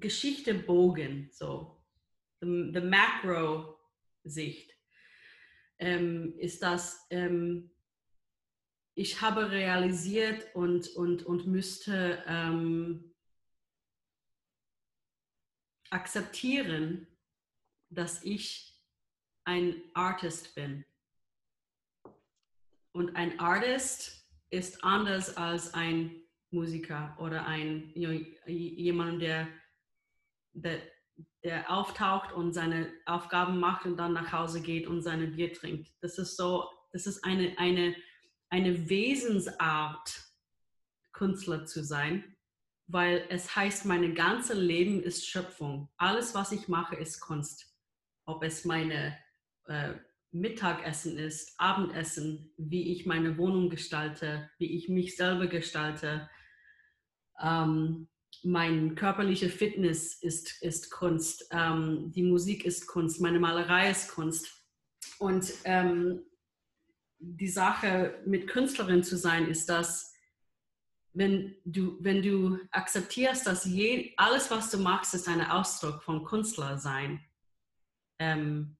Geschichte 0.00 0.54
bogen, 0.54 1.28
so 1.32 1.82
the, 2.40 2.70
the 2.74 2.80
Macro-Sicht, 2.80 4.72
ähm, 5.78 6.34
ist 6.38 6.62
das, 6.62 7.06
ähm, 7.10 7.70
ich 8.94 9.20
habe 9.20 9.50
realisiert 9.50 10.54
und, 10.54 10.88
und, 10.96 11.22
und 11.24 11.46
müsste 11.46 12.24
ähm, 12.26 13.14
akzeptieren, 15.90 17.06
dass 17.90 18.24
ich 18.24 18.74
ein 19.44 19.82
Artist 19.94 20.54
bin. 20.54 20.84
Und 22.92 23.14
ein 23.14 23.38
Artist 23.38 24.26
ist 24.50 24.82
anders 24.82 25.36
als 25.36 25.74
ein 25.74 26.22
Musiker 26.50 27.16
oder 27.20 27.46
ein 27.46 27.92
jemand, 27.94 29.20
der, 29.20 29.48
der, 30.56 30.80
der 31.44 31.70
auftaucht 31.70 32.32
und 32.32 32.52
seine 32.52 32.92
Aufgaben 33.04 33.58
macht 33.60 33.86
und 33.86 33.96
dann 33.96 34.12
nach 34.12 34.32
Hause 34.32 34.60
geht 34.62 34.86
und 34.86 35.02
seine 35.02 35.28
Bier 35.28 35.52
trinkt. 35.52 35.92
Das 36.00 36.18
ist 36.18 36.36
so, 36.36 36.68
das 36.92 37.06
ist 37.06 37.24
eine, 37.24 37.58
eine, 37.58 37.94
eine 38.48 38.88
Wesensart, 38.88 40.22
Künstler 41.12 41.64
zu 41.64 41.82
sein, 41.82 42.36
weil 42.86 43.24
es 43.30 43.56
heißt, 43.56 43.86
mein 43.86 44.14
ganzes 44.14 44.58
Leben 44.58 45.02
ist 45.02 45.26
Schöpfung. 45.26 45.88
Alles, 45.96 46.34
was 46.34 46.52
ich 46.52 46.68
mache, 46.68 46.96
ist 46.96 47.20
Kunst. 47.20 47.74
Ob 48.26 48.42
es 48.42 48.64
meine 48.64 49.16
äh, 49.66 49.94
Mittagessen 50.30 51.16
ist, 51.16 51.58
Abendessen, 51.58 52.52
wie 52.58 52.92
ich 52.92 53.06
meine 53.06 53.38
Wohnung 53.38 53.70
gestalte, 53.70 54.50
wie 54.58 54.76
ich 54.76 54.88
mich 54.88 55.16
selber 55.16 55.46
gestalte. 55.46 56.28
Ähm, 57.40 58.08
mein 58.44 58.94
körperliche 58.94 59.48
Fitness 59.48 60.14
ist, 60.14 60.62
ist 60.62 60.90
Kunst, 60.90 61.48
ähm, 61.50 62.12
die 62.12 62.22
Musik 62.22 62.64
ist 62.64 62.86
Kunst, 62.86 63.20
meine 63.20 63.40
Malerei 63.40 63.90
ist 63.90 64.10
Kunst. 64.10 64.64
Und 65.18 65.52
ähm, 65.64 66.22
die 67.18 67.48
Sache 67.48 68.22
mit 68.26 68.46
Künstlerin 68.46 69.02
zu 69.02 69.16
sein, 69.16 69.48
ist, 69.48 69.68
dass 69.68 70.12
wenn 71.12 71.56
du, 71.64 71.96
wenn 72.00 72.22
du 72.22 72.58
akzeptierst, 72.70 73.46
dass 73.46 73.64
je, 73.64 74.12
alles, 74.18 74.50
was 74.50 74.70
du 74.70 74.78
machst, 74.78 75.14
ist 75.14 75.28
ein 75.28 75.40
Ausdruck 75.40 76.02
von 76.02 76.24
Künstler 76.24 76.76
sein, 76.76 77.24
ähm, 78.18 78.76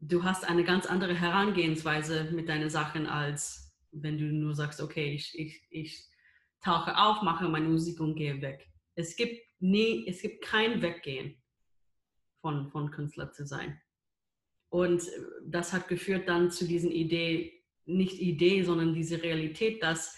du 0.00 0.24
hast 0.24 0.44
eine 0.44 0.64
ganz 0.64 0.86
andere 0.86 1.14
Herangehensweise 1.14 2.24
mit 2.32 2.48
deinen 2.48 2.68
Sachen, 2.68 3.06
als 3.06 3.72
wenn 3.92 4.18
du 4.18 4.24
nur 4.24 4.54
sagst, 4.54 4.80
okay, 4.80 5.12
ich, 5.14 5.38
ich, 5.38 5.62
ich 5.70 6.08
tauche 6.60 6.96
auf, 6.96 7.22
mache 7.22 7.48
meine 7.48 7.68
Musik 7.68 8.00
und 8.00 8.16
gehe 8.16 8.40
weg. 8.42 8.71
Es 8.94 9.16
gibt 9.16 9.40
nie, 9.60 10.06
es 10.08 10.20
gibt 10.22 10.44
kein 10.44 10.82
Weggehen 10.82 11.40
von, 12.40 12.70
von 12.70 12.90
Künstler 12.90 13.32
zu 13.32 13.46
sein. 13.46 13.80
Und 14.68 15.02
das 15.46 15.72
hat 15.72 15.88
geführt 15.88 16.28
dann 16.28 16.50
zu 16.50 16.66
diesen 16.66 16.90
Idee, 16.90 17.62
nicht 17.84 18.20
Idee, 18.20 18.62
sondern 18.62 18.94
diese 18.94 19.22
Realität, 19.22 19.82
dass 19.82 20.16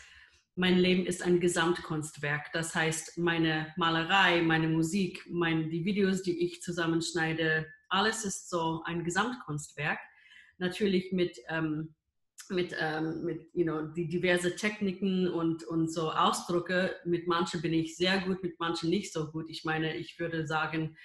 mein 0.57 0.79
Leben 0.79 1.07
ist 1.07 1.23
ein 1.23 1.41
Gesamtkunstwerk. 1.41 2.53
Das 2.53 2.75
heißt, 2.75 3.19
meine 3.19 3.73
Malerei, 3.77 4.43
meine 4.43 4.69
Musik, 4.69 5.25
mein, 5.29 5.69
die 5.71 5.85
Videos, 5.85 6.23
die 6.23 6.45
ich 6.45 6.63
zusammenschneide, 6.63 7.67
alles 7.89 8.25
ist 8.25 8.49
so 8.49 8.83
ein 8.85 9.05
Gesamtkunstwerk. 9.05 9.99
Natürlich 10.59 11.11
mit, 11.13 11.37
ähm, 11.49 11.95
mit, 12.51 12.75
ähm, 12.79 13.25
mit 13.25 13.49
you 13.55 13.65
know, 13.65 13.87
die 13.87 14.09
diverse 14.09 14.57
Techniken 14.57 15.29
und, 15.29 15.65
und 15.65 15.93
so 15.93 16.11
Ausdrücke. 16.11 16.97
Mit 17.05 17.27
manchen 17.27 17.63
bin 17.63 17.73
ich 17.73 17.97
sehr 17.97 18.21
gut, 18.21 18.43
mit 18.43 18.59
manchen 18.59 18.91
nicht 18.91 19.13
so 19.13 19.31
gut. 19.31 19.47
Ich 19.49 19.65
meine, 19.65 19.97
ich 19.97 20.19
würde 20.19 20.47
sagen, 20.47 20.97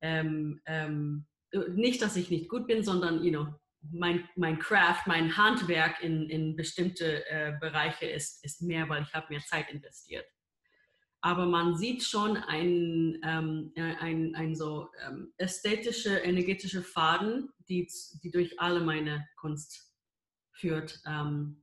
ähm, 0.00 0.60
ähm 0.66 1.26
nicht, 1.74 2.00
dass 2.00 2.16
ich 2.16 2.30
nicht 2.30 2.48
gut 2.48 2.66
bin, 2.66 2.82
sondern 2.82 3.22
you 3.22 3.30
know, 3.30 3.46
mein, 3.90 4.26
mein 4.36 4.58
Craft, 4.58 5.02
mein 5.06 5.36
Handwerk 5.36 6.02
in, 6.02 6.30
in 6.30 6.56
bestimmte 6.56 7.26
äh, 7.28 7.52
Bereiche 7.60 8.06
ist, 8.06 8.42
ist 8.42 8.62
mehr, 8.62 8.88
weil 8.88 9.02
ich 9.02 9.12
habe 9.12 9.26
mehr 9.28 9.42
Zeit 9.42 9.70
investiert 9.70 10.24
aber 11.22 11.46
man 11.46 11.76
sieht 11.76 12.02
schon 12.02 12.36
ein, 12.36 13.20
ähm, 13.24 13.72
äh, 13.76 13.94
ein, 14.00 14.34
ein 14.34 14.56
so 14.56 14.88
ähm, 15.06 15.32
ästhetische, 15.38 16.18
energetische 16.18 16.82
Faden, 16.82 17.48
die, 17.68 17.88
die 18.22 18.30
durch 18.32 18.60
alle 18.60 18.80
meine 18.80 19.26
Kunst 19.36 19.91
führt. 20.52 21.00
Ähm, 21.06 21.62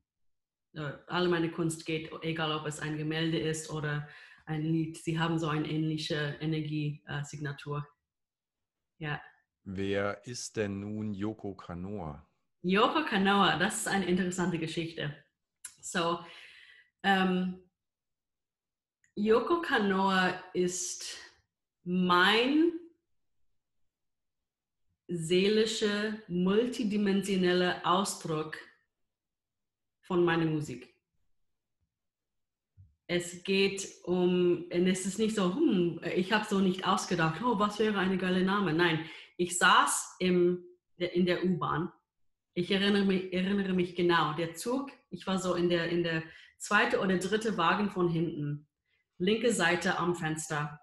äh, 0.73 0.91
alle 1.07 1.29
meine 1.29 1.51
Kunst 1.51 1.85
geht, 1.85 2.11
egal 2.21 2.51
ob 2.51 2.65
es 2.67 2.79
ein 2.79 2.97
Gemälde 2.97 3.39
ist 3.39 3.69
oder 3.69 4.07
ein 4.45 4.63
Lied, 4.63 4.97
sie 4.97 5.19
haben 5.19 5.37
so 5.39 5.47
eine 5.47 5.67
ähnliche 5.69 6.37
Energiesignatur. 6.39 7.87
Äh, 8.99 9.05
ja. 9.05 9.21
Wer 9.63 10.25
ist 10.25 10.57
denn 10.57 10.79
nun 10.79 11.13
Yoko 11.13 11.55
Kanoa? 11.55 12.27
Yoko 12.61 13.05
Kanoa, 13.05 13.57
das 13.57 13.81
ist 13.81 13.87
eine 13.87 14.05
interessante 14.05 14.57
Geschichte. 14.57 15.15
So, 15.81 16.19
ähm, 17.03 17.63
Yoko 19.15 19.61
Kanoa 19.61 20.43
ist 20.53 21.17
mein 21.83 22.71
seelischer, 25.07 26.13
multidimensioneller 26.27 27.81
Ausdruck 27.83 28.57
von 30.09 30.25
meiner 30.25 30.47
Musik. 30.47 30.91
Es 33.05 33.43
geht 33.43 33.87
um, 34.05 34.65
und 34.73 34.87
es 34.87 35.05
ist 35.05 35.19
nicht 35.19 35.35
so, 35.35 35.55
hm, 35.55 36.01
ich 36.15 36.33
habe 36.33 36.47
so 36.49 36.59
nicht 36.59 36.83
ausgedacht, 36.85 37.41
oh, 37.43 37.59
was 37.59 37.77
wäre 37.77 37.99
eine 37.99 38.17
geile 38.17 38.43
Name. 38.43 38.73
Nein, 38.73 39.05
ich 39.37 39.59
saß 39.59 40.15
im, 40.17 40.65
in 40.97 41.27
der 41.27 41.45
U-Bahn. 41.45 41.91
Ich 42.55 42.71
erinnere 42.71 43.05
mich, 43.05 43.31
erinnere 43.31 43.73
mich 43.73 43.95
genau, 43.95 44.33
der 44.33 44.55
Zug, 44.55 44.91
ich 45.11 45.27
war 45.27 45.37
so 45.37 45.53
in 45.53 45.69
der, 45.69 45.89
in 45.89 46.01
der 46.01 46.23
zweite 46.57 46.99
oder 47.01 47.19
dritte 47.19 47.55
Wagen 47.55 47.91
von 47.91 48.09
hinten 48.09 48.67
linke 49.19 49.53
Seite 49.53 49.99
am 49.99 50.15
Fenster, 50.15 50.79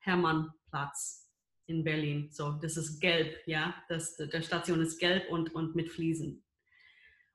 Hermannplatz 0.00 1.30
in 1.66 1.84
Berlin. 1.84 2.28
So, 2.32 2.52
das 2.60 2.76
ist 2.76 3.00
gelb, 3.00 3.36
ja. 3.46 3.72
Das, 3.88 4.16
der 4.16 4.42
Station 4.42 4.80
ist 4.80 4.98
gelb 4.98 5.30
und, 5.30 5.54
und 5.54 5.76
mit 5.76 5.90
Fliesen. 5.90 6.44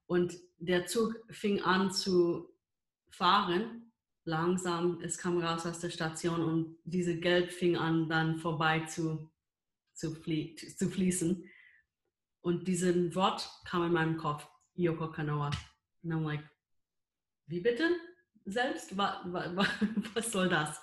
Und 0.09 0.39
der 0.57 0.87
Zug 0.87 1.15
fing 1.29 1.61
an 1.61 1.91
zu 1.91 2.49
fahren, 3.11 3.91
langsam. 4.25 5.01
Es 5.01 5.17
kam 5.17 5.37
raus 5.37 5.65
aus 5.65 5.79
der 5.79 5.89
Station 5.89 6.41
und 6.41 6.77
diese 6.83 7.19
Gelb 7.19 7.51
fing 7.51 7.77
an, 7.77 8.09
dann 8.09 8.37
vorbei 8.37 8.81
zu, 8.81 9.31
zu, 9.93 10.15
flie 10.15 10.55
zu 10.55 10.89
fließen. 10.89 11.47
Und 12.41 12.67
dieses 12.67 13.15
Wort 13.15 13.49
kam 13.65 13.83
in 13.83 13.93
meinem 13.93 14.17
Kopf, 14.17 14.47
Yoko 14.73 15.11
Kanoa. 15.11 15.51
Und 16.01 16.11
I'm 16.11 16.23
like, 16.23 16.43
wie 17.47 17.59
bitte? 17.59 17.89
selbst? 18.51 18.97
Was, 18.97 19.15
was 20.13 20.31
soll 20.31 20.49
das? 20.49 20.81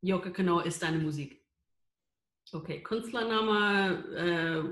Yoko 0.00 0.32
Kano 0.32 0.60
ist 0.60 0.82
deine 0.82 0.98
Musik. 0.98 1.44
Okay, 2.52 2.82
Künstlername, 2.82 4.04
äh, 4.14 4.62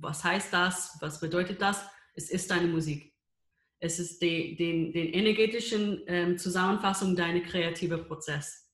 was 0.00 0.24
heißt 0.24 0.52
das? 0.52 0.96
Was 1.00 1.20
bedeutet 1.20 1.60
das? 1.60 1.84
Es 2.14 2.30
ist 2.30 2.50
deine 2.50 2.66
Musik. 2.66 3.14
Es 3.78 3.98
ist 3.98 4.20
die, 4.20 4.56
den, 4.56 4.92
den 4.92 5.12
energetischen 5.12 6.02
ähm, 6.06 6.38
Zusammenfassung 6.38 7.16
deiner 7.16 7.40
kreative 7.40 7.98
Prozess. 7.98 8.66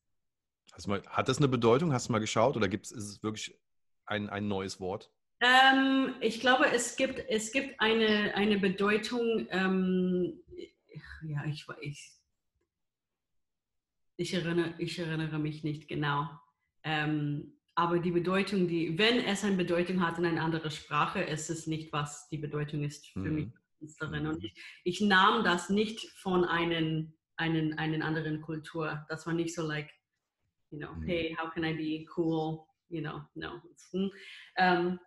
Mal, 0.87 1.03
hat 1.07 1.29
das 1.29 1.39
eine 1.39 1.49
Bedeutung? 1.49 1.93
Hast 1.93 2.09
du 2.09 2.12
mal 2.12 2.19
geschaut 2.19 2.57
oder 2.57 2.69
gibt 2.69 2.87
es, 2.87 2.93
ist 2.93 3.05
es 3.05 3.23
wirklich 3.23 3.59
ein, 4.05 4.29
ein 4.29 4.47
neues 4.47 4.79
Wort? 4.81 5.11
Ähm, 5.41 6.15
ich 6.21 6.41
glaube, 6.41 6.67
es 6.71 6.97
gibt, 6.97 7.19
es 7.29 7.53
gibt 7.53 7.81
eine, 7.81 8.35
eine 8.35 8.59
Bedeutung, 8.59 9.47
ähm, 9.51 10.43
ja, 11.23 11.45
ich, 11.47 11.67
ich, 11.81 12.12
ich, 14.17 14.35
erinnere, 14.35 14.75
ich 14.79 14.99
erinnere 14.99 15.39
mich 15.39 15.62
nicht 15.62 15.89
genau. 15.89 16.29
Ähm, 16.83 17.57
aber 17.77 17.99
die 17.99 18.11
Bedeutung, 18.11 18.67
die, 18.67 18.99
wenn 18.99 19.21
es 19.21 19.45
eine 19.45 19.57
Bedeutung 19.57 20.05
hat 20.05 20.19
in 20.19 20.25
einer 20.25 20.43
anderen 20.43 20.71
Sprache, 20.71 21.21
ist 21.21 21.51
es 21.51 21.67
nicht, 21.67 21.93
was 21.93 22.27
die 22.31 22.39
Bedeutung 22.39 22.83
ist 22.83 23.07
für 23.09 23.19
mhm. 23.19 23.35
mich 23.35 23.49
Künstlerin. 23.79 24.27
Und 24.27 24.39
mhm. 24.39 24.47
ich, 24.47 24.55
ich 24.85 25.01
nahm 25.03 25.45
das 25.45 25.69
nicht 25.69 26.09
von 26.19 26.45
einem, 26.47 27.12
einen, 27.37 27.79
einen 27.79 28.01
anderen 28.01 28.41
Kultur. 28.41 29.05
Das 29.11 29.27
war 29.27 29.35
nicht 29.35 29.55
so 29.55 29.62
like, 29.62 29.91
you 30.71 30.79
know, 30.79 30.95
mhm. 30.95 31.03
hey, 31.03 31.37
how 31.39 31.53
can 31.53 31.65
I 31.65 31.75
be 31.75 32.07
cool? 32.17 32.67
You 32.89 33.03
know, 33.03 33.21
no. 33.35 33.61
Um, 34.59 34.99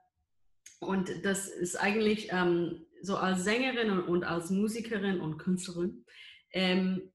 Und 0.80 1.26
das 1.26 1.48
ist 1.48 1.76
eigentlich 1.76 2.30
ähm, 2.32 2.86
so 3.02 3.18
als 3.18 3.44
Sängerin 3.44 3.90
und, 3.90 4.04
und, 4.04 4.24
als 4.24 4.52
Musikerin 4.52 5.20
und 5.20 5.38
Künstlerin. 5.38 6.06
Ähm, 6.52 7.12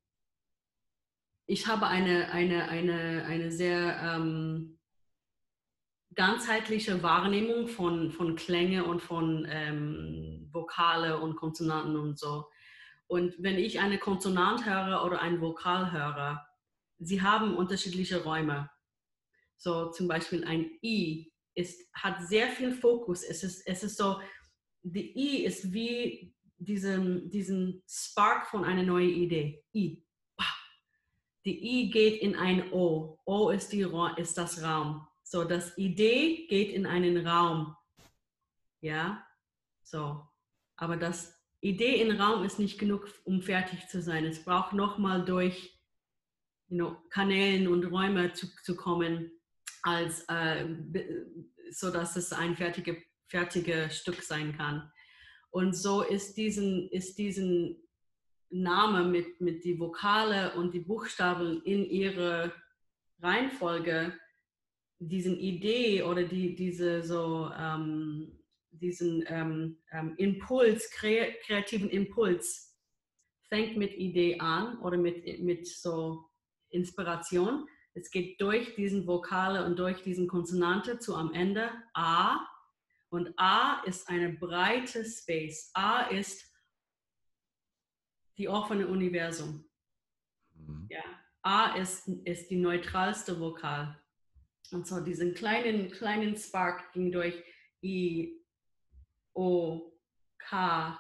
ich 1.47 1.67
habe 1.67 1.87
eine, 1.87 2.33
eine, 2.33 2.69
eine, 2.69 3.25
eine 3.25 3.53
sehr 3.53 4.01
ähm, 4.03 4.79
ganzheitliche 6.15 7.03
Wahrnehmung 7.03 7.69
von, 7.69 8.11
von 8.11 8.37
Klänge 8.37 8.85
und 8.85 9.01
von 9.01 9.47
ähm, 9.49 10.49
Vokale 10.53 11.21
und 11.21 11.37
Konsonanten 11.37 11.97
und 11.97 12.19
so. 12.19 12.47
Und 13.07 13.35
wenn 13.39 13.59
ich 13.59 13.81
eine 13.81 13.99
Konsonant 13.99 14.67
höre 14.67 15.05
oder 15.05 15.21
ein 15.21 15.41
Vokal 15.41 15.93
höre, 15.93 16.47
sie 16.99 17.23
haben 17.23 17.57
unterschiedliche 17.57 18.23
Räume. 18.23 18.71
So 19.57 19.91
zum 19.91 20.09
Beispiel 20.09 20.45
ein 20.45 20.71
I 20.83 21.33
ist, 21.55 21.89
hat 21.95 22.27
sehr 22.27 22.49
viel 22.49 22.73
Fokus. 22.73 23.23
Es 23.23 23.45
ist, 23.45 23.67
es 23.67 23.83
ist 23.83 23.97
so, 23.97 24.21
die 24.83 25.17
I 25.17 25.45
ist 25.45 25.73
wie 25.73 26.35
diesen, 26.59 27.31
diesen 27.31 27.83
Spark 27.89 28.47
von 28.47 28.65
einer 28.65 28.83
neuen 28.83 29.11
Idee. 29.11 29.65
I. 29.75 30.03
Die 31.45 31.83
I 31.83 31.91
geht 31.91 32.23
in 32.23 32.37
ein 32.37 32.73
O. 32.73 33.19
O 33.27 33.51
ist, 33.51 33.73
die, 33.73 33.87
ist 34.17 34.39
das 34.39 34.63
Raum. 34.63 35.07
So, 35.35 35.43
das 35.43 35.77
Idee 35.77 36.47
geht 36.47 36.71
in 36.71 36.87
einen 36.87 37.27
Raum. 37.27 37.75
Ja, 38.81 39.27
so. 39.83 40.25
Aber 40.77 40.97
das 40.97 41.37
Idee 41.61 42.01
in 42.01 42.21
Raum 42.21 42.45
ist 42.45 42.61
nicht 42.61 42.79
genug, 42.79 43.09
um 43.25 43.43
fertig 43.43 43.89
zu 43.89 44.01
sein. 44.01 44.27
Es 44.27 44.45
braucht 44.45 44.75
nochmal 44.75 45.25
durch 45.25 45.77
you 46.69 46.77
know, 46.77 46.97
Kanälen 47.11 47.67
und 47.67 47.85
Räume 47.87 48.33
zu, 48.33 48.47
zu 48.63 48.77
kommen, 48.77 49.33
als, 49.83 50.25
äh, 50.29 50.69
so 51.73 51.91
dass 51.91 52.15
es 52.15 52.33
ein 52.33 52.55
fertiges 52.55 53.03
fertige 53.27 53.91
Stück 53.91 54.23
sein 54.23 54.57
kann. 54.57 54.89
Und 55.51 55.77
so 55.77 56.03
ist 56.03 56.37
diesen, 56.37 56.89
ist 56.91 57.19
diesen 57.19 57.83
Name 58.51 59.03
mit, 59.03 59.41
mit 59.41 59.65
die 59.65 59.81
Vokale 59.81 60.55
und 60.55 60.75
die 60.75 60.85
Buchstaben 60.87 61.61
in 61.65 61.85
ihre 61.85 62.55
Reihenfolge, 63.21 64.17
diesen 65.09 65.39
Idee 65.39 66.03
oder 66.03 66.25
die, 66.25 66.55
diese 66.55 67.03
so, 67.03 67.51
ähm, 67.59 68.39
diesen 68.71 69.25
ähm, 69.29 69.79
ähm, 69.93 70.15
Impuls, 70.17 70.91
kre 70.91 71.35
kreativen 71.45 71.91
Impuls, 71.91 72.77
fängt 73.49 73.77
mit 73.77 73.93
Idee 73.95 74.39
an 74.41 74.79
oder 74.81 74.97
mit, 74.97 75.43
mit 75.43 75.67
so 75.67 76.31
Inspiration. 76.71 77.69
Es 77.95 78.11
geht 78.11 78.41
durch 78.41 78.75
diesen 78.75 79.07
Vokale 79.07 79.65
und 79.65 79.79
durch 79.79 80.03
diesen 80.03 80.27
Konsonante 80.27 80.99
zu 80.99 81.15
am 81.15 81.33
Ende 81.33 81.71
A. 81.93 82.39
Und 83.11 83.33
A 83.37 83.83
ist 83.85 84.09
eine 84.09 84.33
breite 84.33 85.05
Space. 85.05 85.71
A 85.75 86.03
ist 86.09 86.53
die 88.37 88.49
offene 88.49 88.89
Universum. 88.89 89.65
Mhm. 90.55 90.89
Ja. 90.91 91.05
A 91.43 91.77
ist, 91.77 92.09
ist 92.25 92.51
die 92.51 92.57
neutralste 92.57 93.39
Vokal. 93.39 94.01
Und 94.73 94.87
so 94.87 95.01
diesen 95.01 95.35
kleinen, 95.35 95.91
kleinen 95.91 96.37
Spark 96.37 96.93
ging 96.93 97.13
durch 97.13 97.43
I, 97.83 98.41
O, 99.35 99.93
K, 100.39 100.99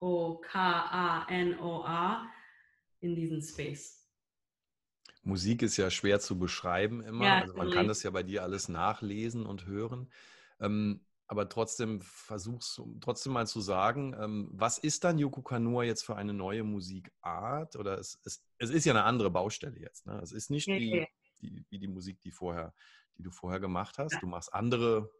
O, 0.00 0.38
K, 0.38 0.58
A, 0.58 1.26
N, 1.28 1.58
O, 1.58 1.82
A 1.84 2.30
in 3.00 3.14
diesen 3.14 3.42
Space. 3.42 4.04
Musik 5.22 5.62
ist 5.62 5.76
ja 5.78 5.90
schwer 5.90 6.20
zu 6.20 6.38
beschreiben 6.38 7.02
immer. 7.02 7.24
Ja, 7.24 7.40
also 7.40 7.54
man 7.54 7.70
kann 7.70 7.88
das 7.88 8.02
ja 8.02 8.10
bei 8.10 8.22
dir 8.22 8.42
alles 8.42 8.68
nachlesen 8.68 9.46
und 9.46 9.66
hören. 9.66 10.12
Ähm, 10.60 11.00
aber 11.26 11.48
trotzdem 11.48 12.02
versuchst 12.02 12.76
du 12.76 12.98
trotzdem 13.00 13.32
mal 13.32 13.46
zu 13.46 13.60
sagen, 13.60 14.14
ähm, 14.20 14.50
was 14.52 14.76
ist 14.76 15.04
dann 15.04 15.18
Yoko 15.18 15.40
Kanua 15.40 15.84
jetzt 15.84 16.04
für 16.04 16.16
eine 16.16 16.34
neue 16.34 16.62
Musikart? 16.62 17.76
Oder 17.76 17.98
es, 17.98 18.20
es, 18.24 18.44
es 18.58 18.68
ist 18.70 18.84
ja 18.84 18.92
eine 18.92 19.04
andere 19.04 19.30
Baustelle 19.30 19.78
jetzt. 19.80 20.06
Ne? 20.06 20.20
Es 20.22 20.32
ist 20.32 20.50
nicht 20.50 20.66
wie, 20.66 21.06
die, 21.50 21.64
wie 21.70 21.78
die 21.78 21.88
Musik, 21.88 22.20
die, 22.20 22.30
vorher, 22.30 22.74
die 23.16 23.22
du 23.22 23.30
vorher 23.30 23.60
gemacht 23.60 23.98
hast. 23.98 24.14
Ja. 24.14 24.20
Du 24.20 24.26
machst 24.26 24.52
andere 24.52 25.10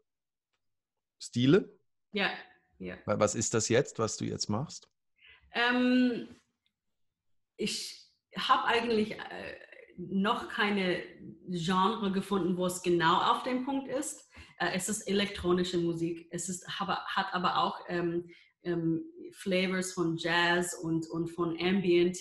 Stile. 1.19 1.77
Ja, 2.11 2.31
ja. 2.77 2.97
Was 3.05 3.35
ist 3.35 3.53
das 3.53 3.69
jetzt, 3.69 3.99
was 3.99 4.17
du 4.17 4.25
jetzt 4.25 4.49
machst? 4.49 4.89
Ähm, 5.53 6.27
ich 7.57 8.11
habe 8.37 8.65
eigentlich 8.65 9.11
äh, 9.11 9.59
noch 9.97 10.49
keine 10.49 11.01
Genre 11.47 12.11
gefunden, 12.11 12.57
wo 12.57 12.65
es 12.65 12.81
genau 12.81 13.21
auf 13.21 13.43
dem 13.43 13.63
Punkt 13.63 13.87
ist. 13.87 14.29
Äh, 14.59 14.71
es 14.75 14.89
ist 14.89 15.07
elektronische 15.07 15.77
Musik. 15.77 16.27
Es 16.31 16.49
ist, 16.49 16.67
aber, 16.79 17.05
hat 17.05 17.33
aber 17.33 17.57
auch 17.57 17.79
ähm, 17.87 18.29
ähm, 18.63 19.03
Flavors 19.31 19.93
von 19.93 20.17
Jazz 20.17 20.73
und, 20.73 21.07
und 21.07 21.29
von 21.29 21.57
Ambient. 21.59 22.17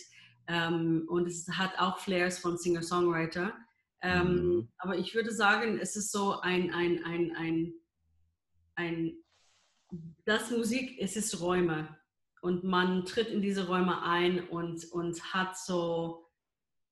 Ähm, 0.47 1.05
und 1.09 1.27
es 1.27 1.49
hat 1.49 1.79
auch 1.79 1.99
Flares 1.99 2.39
von 2.39 2.59
Singer-Songwriter. 2.59 3.53
Ähm, 4.05 4.35
mhm. 4.35 4.69
Aber 4.79 4.99
ich 4.99 5.15
würde 5.15 5.33
sagen, 5.33 5.79
es 5.79 5.97
ist 5.97 6.13
so 6.13 6.41
ein, 6.41 6.73
ein, 6.73 7.03
ein, 7.05 7.35
ein, 7.35 7.73
ein 8.77 9.17
das 10.27 10.51
Musik, 10.51 10.99
es 11.01 11.17
ist 11.17 11.41
Räume. 11.41 11.97
Und 12.43 12.65
man 12.65 13.07
tritt 13.07 13.29
in 13.29 13.41
diese 13.41 13.67
Räume 13.67 14.03
ein 14.03 14.47
und, 14.49 14.85
und 14.93 15.33
hat 15.33 15.57
so 15.57 16.27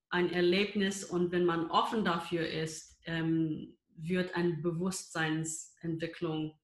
ein 0.09 0.33
Erlebnis 0.33 1.05
und 1.05 1.33
wenn 1.33 1.44
man 1.44 1.70
offen 1.70 2.05
dafür 2.05 2.48
ist, 2.48 2.98
ähm, 3.05 3.77
wird 3.96 4.35
eine 4.35 4.55
Bewusstseinsentwicklung 4.55 6.59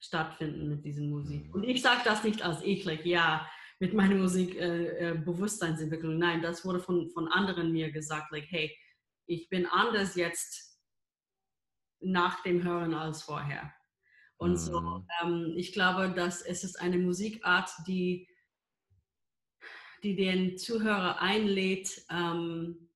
stattfinden 0.00 0.68
mit 0.68 0.84
dieser 0.84 1.02
Musik. 1.02 1.54
Und 1.54 1.64
ich 1.64 1.82
sage 1.82 2.00
das 2.04 2.24
nicht 2.24 2.42
als 2.42 2.62
ich, 2.62 2.84
like, 2.84 3.04
ja, 3.04 3.46
mit 3.80 3.92
meiner 3.92 4.16
Musik 4.16 4.56
äh, 4.56 5.10
äh, 5.10 5.18
Bewusstseinsentwicklung. 5.18 6.18
Nein, 6.18 6.40
das 6.40 6.64
wurde 6.64 6.80
von, 6.80 7.10
von 7.10 7.28
anderen 7.28 7.72
mir 7.72 7.90
gesagt, 7.90 8.32
like, 8.32 8.46
hey, 8.48 8.74
ich 9.26 9.48
bin 9.48 9.66
anders 9.66 10.14
jetzt 10.16 10.80
nach 12.00 12.42
dem 12.42 12.62
Hören 12.62 12.94
als 12.94 13.22
vorher. 13.22 13.72
Und 14.36 14.52
mhm. 14.52 14.56
so, 14.56 15.06
ähm, 15.22 15.54
ich 15.56 15.72
glaube, 15.72 16.10
dass 16.10 16.42
es 16.42 16.64
ist 16.64 16.80
eine 16.80 16.98
Musikart, 16.98 17.70
die 17.86 18.28
die 20.04 20.14
den 20.14 20.58
Zuhörer 20.58 21.20
einlädt, 21.20 22.04
ähm, 22.10 22.90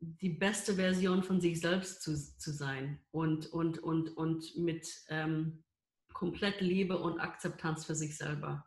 die 0.00 0.30
beste 0.30 0.76
Version 0.76 1.22
von 1.22 1.40
sich 1.40 1.60
selbst 1.60 2.02
zu, 2.02 2.16
zu 2.16 2.52
sein 2.52 3.04
und, 3.10 3.52
und, 3.52 3.78
und, 3.80 4.16
und 4.16 4.56
mit 4.56 4.88
ähm, 5.08 5.64
komplett 6.12 6.60
Liebe 6.60 6.98
und 6.98 7.20
Akzeptanz 7.20 7.84
für 7.84 7.94
sich 7.94 8.16
selber. 8.16 8.64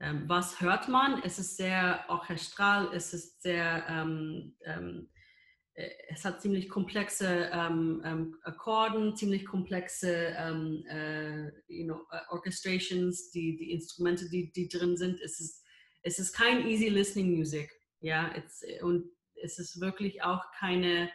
Ähm, 0.00 0.24
was 0.28 0.60
hört 0.60 0.88
man? 0.88 1.22
Es 1.24 1.38
ist 1.38 1.56
sehr 1.56 2.04
orchestral, 2.08 2.90
es 2.94 3.12
ist 3.14 3.42
sehr, 3.42 3.84
ähm, 3.88 4.54
ähm 4.64 5.08
äh, 5.78 5.90
es 6.08 6.24
hat 6.24 6.42
ziemlich 6.42 6.68
komplexe 6.68 7.50
ähm, 7.52 8.02
ähm, 8.04 8.36
Akkorden, 8.42 9.16
ziemlich 9.16 9.46
komplexe 9.46 10.34
äh, 10.36 11.52
you 11.68 11.84
know, 11.84 12.00
uh, 12.12 12.34
Orchestrations, 12.34 13.30
die, 13.30 13.56
die 13.56 13.72
Instrumente, 13.72 14.28
die, 14.28 14.52
die 14.52 14.68
drin 14.68 14.96
sind. 14.96 15.20
Es 15.20 15.40
ist, 15.40 15.64
es 16.02 16.18
ist 16.18 16.32
kein 16.32 16.66
easy 16.66 16.88
listening 16.88 17.36
Music. 17.36 17.70
Ja, 18.00 18.32
und 18.82 19.10
es 19.42 19.58
ist 19.58 19.80
wirklich 19.80 20.22
auch 20.22 20.44
keine, 20.58 21.10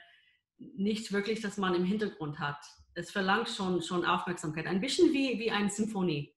nicht 0.58 1.12
wirklich, 1.12 1.42
dass 1.42 1.58
man 1.58 1.76
im 1.76 1.86
Hintergrund 1.86 2.40
hat. 2.40 2.62
Es 2.94 3.12
verlangt 3.12 3.50
schon, 3.50 3.82
schon 3.82 4.06
Aufmerksamkeit. 4.06 4.68
Ein 4.68 4.82
bisschen 4.82 5.14
wie, 5.14 5.40
wie 5.40 5.52
eine 5.52 5.70
Symphonie. 5.70 6.36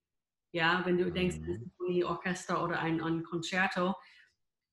Ja, 0.57 0.81
wenn 0.87 0.97
du 0.97 1.13
denkst, 1.13 1.37
ein 1.37 2.05
Orchester 2.05 2.65
oder 2.65 2.81
ein, 2.81 3.03
ein 3.03 3.23
Concerto. 3.25 3.95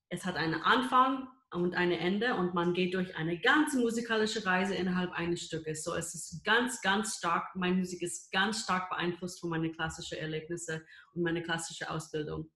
Es 0.08 0.24
hat 0.24 0.34
einen 0.36 0.54
Anfang 0.62 1.28
und 1.52 1.74
ein 1.74 1.92
Ende 1.92 2.36
und 2.36 2.54
man 2.54 2.72
geht 2.72 2.94
durch 2.94 3.14
eine 3.16 3.38
ganze 3.38 3.78
musikalische 3.80 4.46
Reise 4.46 4.74
innerhalb 4.74 5.12
eines 5.12 5.42
Stückes. 5.42 5.84
So 5.84 5.92
es 5.94 6.14
ist 6.14 6.42
ganz, 6.42 6.80
ganz 6.80 7.18
stark, 7.18 7.54
meine 7.54 7.76
Musik 7.76 8.00
ist 8.00 8.32
ganz 8.32 8.62
stark 8.62 8.88
beeinflusst 8.88 9.42
von 9.42 9.50
meinen 9.50 9.74
klassischen 9.74 10.16
Erlebnissen 10.16 10.80
und 11.12 11.22
meiner 11.22 11.42
klassischen 11.42 11.88
Ausbildung. 11.88 12.50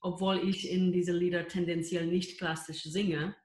Obwohl 0.00 0.38
ich 0.38 0.70
in 0.70 0.92
diese 0.92 1.12
Lieder 1.12 1.46
tendenziell 1.46 2.06
nicht 2.06 2.38
klassisch 2.38 2.84
singe, 2.84 3.36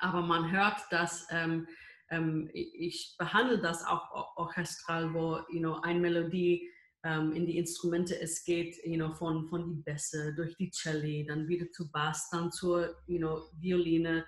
aber 0.00 0.22
man 0.22 0.50
hört, 0.50 0.80
dass 0.90 1.28
ähm, 1.30 1.68
ähm, 2.10 2.50
ich 2.52 3.14
behandle 3.18 3.60
das 3.60 3.86
auch 3.86 4.34
orchestral, 4.34 5.14
wo 5.14 5.36
you 5.48 5.60
know, 5.60 5.78
eine 5.82 6.00
Melodie 6.00 6.68
ähm, 7.06 7.32
in 7.32 7.46
die 7.46 7.56
Instrumente 7.56 8.20
es 8.20 8.44
geht, 8.44 8.76
you 8.84 8.96
know, 8.96 9.12
von, 9.14 9.46
von 9.48 9.76
die 9.76 9.82
Bässe 9.82 10.34
durch 10.34 10.56
die 10.56 10.70
Celli, 10.70 11.24
dann 11.24 11.46
wieder 11.46 11.70
zu 11.70 11.90
Bass, 11.90 12.28
dann 12.30 12.50
zur 12.50 12.96
you 13.06 13.18
know, 13.18 13.48
Violine, 13.60 14.24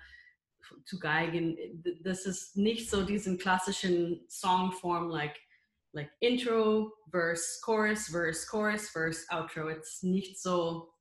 zu 0.85 0.99
Geigen. 0.99 1.57
Das 2.03 2.25
ist 2.25 2.55
nicht 2.55 2.89
so 2.89 3.03
diesen 3.03 3.37
klassischen 3.37 4.25
Songform 4.29 5.09
like 5.09 5.35
like 5.91 6.11
Intro, 6.19 6.93
Verse, 7.09 7.59
Chorus, 7.63 8.07
Verse, 8.07 8.47
Chorus, 8.47 8.89
Verse, 8.89 9.25
Outro. 9.29 9.69
Es 9.69 9.95
ist 9.95 10.03
nicht 10.03 10.39
so 10.39 10.93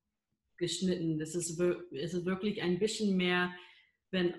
geschnitten. 0.56 1.18
Das 1.18 1.34
ist, 1.34 1.60
ist 1.60 2.24
wirklich 2.24 2.62
ein 2.62 2.78
bisschen 2.78 3.16
mehr 3.16 3.52
wenn 4.10 4.34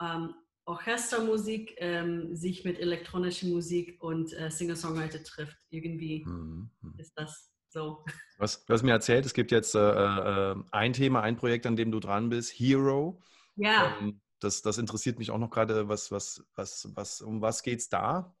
ähm, 0.00 0.34
Orchestermusik 0.64 1.74
ähm, 1.78 2.34
sich 2.34 2.64
mit 2.64 2.78
elektronischer 2.78 3.46
Musik 3.46 4.02
und 4.02 4.32
äh, 4.32 4.50
Singer-Songwriter 4.50 5.22
trifft. 5.24 5.56
Irgendwie 5.70 6.24
mhm. 6.24 6.70
ist 6.98 7.12
das 7.16 7.50
so. 7.68 8.04
Was, 8.38 8.64
du 8.64 8.74
hast 8.74 8.82
mir 8.82 8.92
erzählt, 8.92 9.26
es 9.26 9.34
gibt 9.34 9.50
jetzt 9.50 9.74
äh, 9.74 9.78
äh, 9.80 10.56
ein 10.70 10.92
Thema, 10.92 11.22
ein 11.22 11.36
Projekt, 11.36 11.66
an 11.66 11.76
dem 11.76 11.90
du 11.90 12.00
dran 12.00 12.28
bist, 12.28 12.52
Hero. 12.52 13.22
Ja. 13.56 13.96
Ähm, 14.00 14.20
das, 14.40 14.62
das 14.62 14.78
interessiert 14.78 15.18
mich 15.18 15.30
auch 15.30 15.38
noch 15.38 15.50
gerade. 15.50 15.88
Was, 15.88 16.10
was, 16.10 16.44
was, 16.54 16.88
was, 16.94 17.20
um 17.20 17.40
was 17.40 17.62
geht 17.62 17.80
es 17.80 17.88
da? 17.88 18.34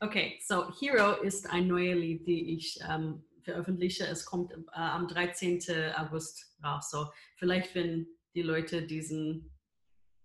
Okay, 0.00 0.38
so 0.46 0.72
Hero 0.78 1.20
ist 1.22 1.48
ein 1.48 1.66
neues 1.66 1.98
Lied, 1.98 2.26
die 2.26 2.54
ich 2.54 2.78
ähm, 2.88 3.24
veröffentliche. 3.42 4.06
Es 4.06 4.24
kommt 4.24 4.52
äh, 4.52 4.56
am 4.72 5.08
13. 5.08 5.60
August 5.96 6.56
raus. 6.62 6.90
So 6.90 7.06
vielleicht, 7.36 7.74
wenn 7.74 8.06
die 8.34 8.42
Leute 8.42 8.82
diesen 8.82 9.50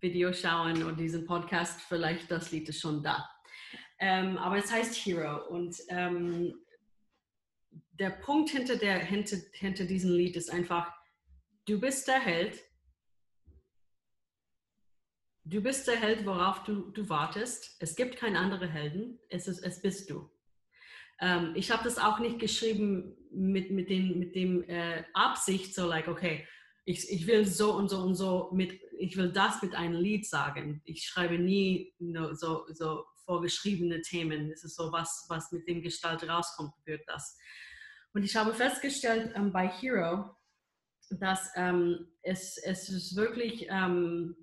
Video 0.06 0.32
schauen 0.34 0.84
und 0.84 1.00
diesen 1.00 1.26
Podcast, 1.26 1.82
vielleicht 1.82 2.30
das 2.30 2.52
Lied 2.52 2.70
ist 2.70 2.80
schon 2.80 3.02
da. 3.02 3.28
Ähm, 3.98 4.38
aber 4.38 4.58
es 4.58 4.72
heißt 4.72 4.94
Hero 5.04 5.48
und 5.48 5.76
ähm, 5.89 6.54
der 7.94 8.12
Punkt 8.12 8.52
hinter, 8.52 8.76
der, 8.76 9.00
hinter, 9.00 9.38
hinter 9.54 9.86
diesem 9.86 10.12
Lied 10.12 10.36
ist 10.36 10.52
einfach, 10.52 10.94
du 11.65 11.80
bist 11.80 12.08
der 12.08 12.20
Held. 12.20 12.62
Du 15.44 15.60
bist 15.62 15.88
der 15.88 16.00
Held, 16.00 16.24
worauf 16.24 16.63
du, 16.65 16.91
du 16.91 17.10
wartest. 17.10 17.78
Es 17.80 17.96
gibt 17.96 18.18
keinen 18.18 18.36
anderen 18.36 18.70
Helden, 18.70 19.20
es, 19.30 19.48
ist, 19.48 19.63
es 19.63 19.82
bist 19.82 20.12
du. 20.12 20.30
Ähm, 21.20 21.54
ich 21.56 21.72
habe 21.72 21.84
das 21.84 21.98
auch 21.98 22.20
nicht 22.20 22.38
geschrieben 22.38 23.18
mit, 23.32 23.72
mit 23.72 23.89
dem, 23.89 24.20
mit 24.20 24.36
dem 24.36 24.62
äh, 24.70 25.04
Absicht, 25.13 25.74
so 25.74 25.88
like, 25.88 26.08
okay, 26.08 26.46
ich, 26.86 27.10
ich 27.12 27.26
will 27.26 27.46
so 27.46 27.74
und 27.74 27.89
so 27.89 27.98
und 28.02 28.13
so 28.13 28.52
mit, 28.54 28.80
ich 28.99 29.17
will 29.17 29.31
das 29.31 29.62
mit 29.62 29.75
einem 29.75 29.99
Lied 29.99 30.27
sagen. 30.27 30.81
Ich 30.86 31.03
schreibe 31.03 31.38
nie 31.38 31.93
so, 32.34 32.65
so 32.73 33.05
vorgeschriebene 33.25 34.01
Themen. 34.01 34.51
Es 34.51 34.63
ist 34.63 34.75
so 34.75 34.91
was, 34.91 35.25
was 35.29 35.51
mit 35.51 35.67
dem 35.67 35.81
Gestalt 35.81 36.27
rauskommt, 36.27 36.73
wird 36.86 37.01
das. 37.08 37.38
Und 38.13 38.23
ich 38.23 38.36
habe 38.36 38.53
festgestellt 38.53 39.34
ähm, 39.36 39.51
bei 39.51 39.67
Hero, 39.67 40.36
dass 41.10 41.51
ähm, 41.55 42.08
es, 42.21 42.58
es 42.58 42.89
ist 42.89 43.15
wirklich, 43.15 43.67
ähm, 43.69 44.36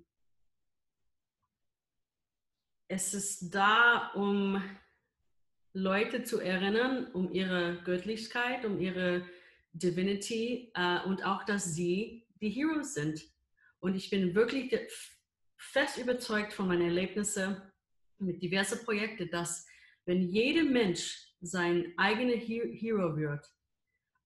es 2.87 3.13
ist 3.13 3.49
da, 3.49 4.11
um 4.13 4.63
Leute 5.73 6.23
zu 6.23 6.39
erinnern, 6.39 7.11
um 7.13 7.33
ihre 7.33 7.81
Göttlichkeit, 7.83 8.63
um 8.63 8.79
ihre 8.79 9.25
Divinity 9.71 10.71
äh, 10.75 11.01
und 11.05 11.25
auch, 11.25 11.43
dass 11.43 11.73
sie 11.73 12.27
die 12.41 12.49
Heroes 12.49 12.93
sind. 12.93 13.32
Und 13.83 13.95
ich 13.95 14.09
bin 14.09 14.33
wirklich 14.33 14.73
fest 15.57 15.97
überzeugt 15.97 16.53
von 16.53 16.69
meinen 16.69 16.87
Erlebnissen 16.87 17.61
mit 18.17 18.41
diversen 18.41 18.85
Projekten, 18.85 19.29
dass 19.29 19.67
wenn 20.05 20.21
jeder 20.21 20.63
Mensch 20.63 21.33
sein 21.41 21.93
eigener 21.97 22.37
Hero 22.37 23.17
wird 23.17 23.45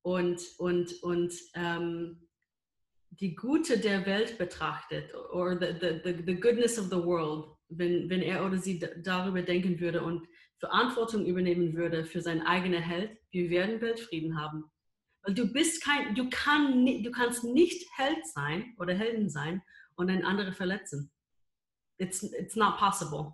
und, 0.03 0.39
und, 0.59 1.01
und 1.01 1.33
ähm, 1.55 2.27
die 3.09 3.35
Gute 3.35 3.79
der 3.79 4.05
Welt 4.05 4.37
betrachtet 4.37 5.11
oder 5.33 5.57
the, 5.59 5.73
the, 5.81 6.01
the, 6.03 6.23
the 6.23 6.39
goodness 6.39 6.77
of 6.77 6.91
the 6.91 7.03
world, 7.03 7.57
wenn, 7.69 8.11
wenn 8.11 8.21
er 8.21 8.45
oder 8.45 8.59
sie 8.59 8.77
darüber 9.01 9.41
denken 9.41 9.79
würde 9.79 10.03
und 10.03 10.27
Verantwortung 10.59 11.25
übernehmen 11.25 11.75
würde 11.75 12.05
für 12.05 12.21
seinen 12.21 12.45
eigenen 12.45 12.83
Held, 12.83 13.17
wir 13.31 13.49
werden 13.49 13.81
Weltfrieden 13.81 14.39
haben. 14.39 14.65
Weil 15.27 15.33
du 15.33 15.51
bist 15.51 15.83
kein, 15.83 16.15
du, 16.15 16.29
kann, 16.29 16.85
du 16.85 17.11
kannst 17.11 17.43
nicht 17.43 17.85
Held 17.97 18.25
sein 18.25 18.73
oder 18.79 18.93
Helden 18.93 19.29
sein 19.29 19.61
und 19.95 20.09
einen 20.09 20.23
anderen 20.23 20.53
verletzen. 20.53 21.11
It's, 21.97 22.23
it's 22.23 22.55
not 22.55 22.77
possible. 22.77 23.33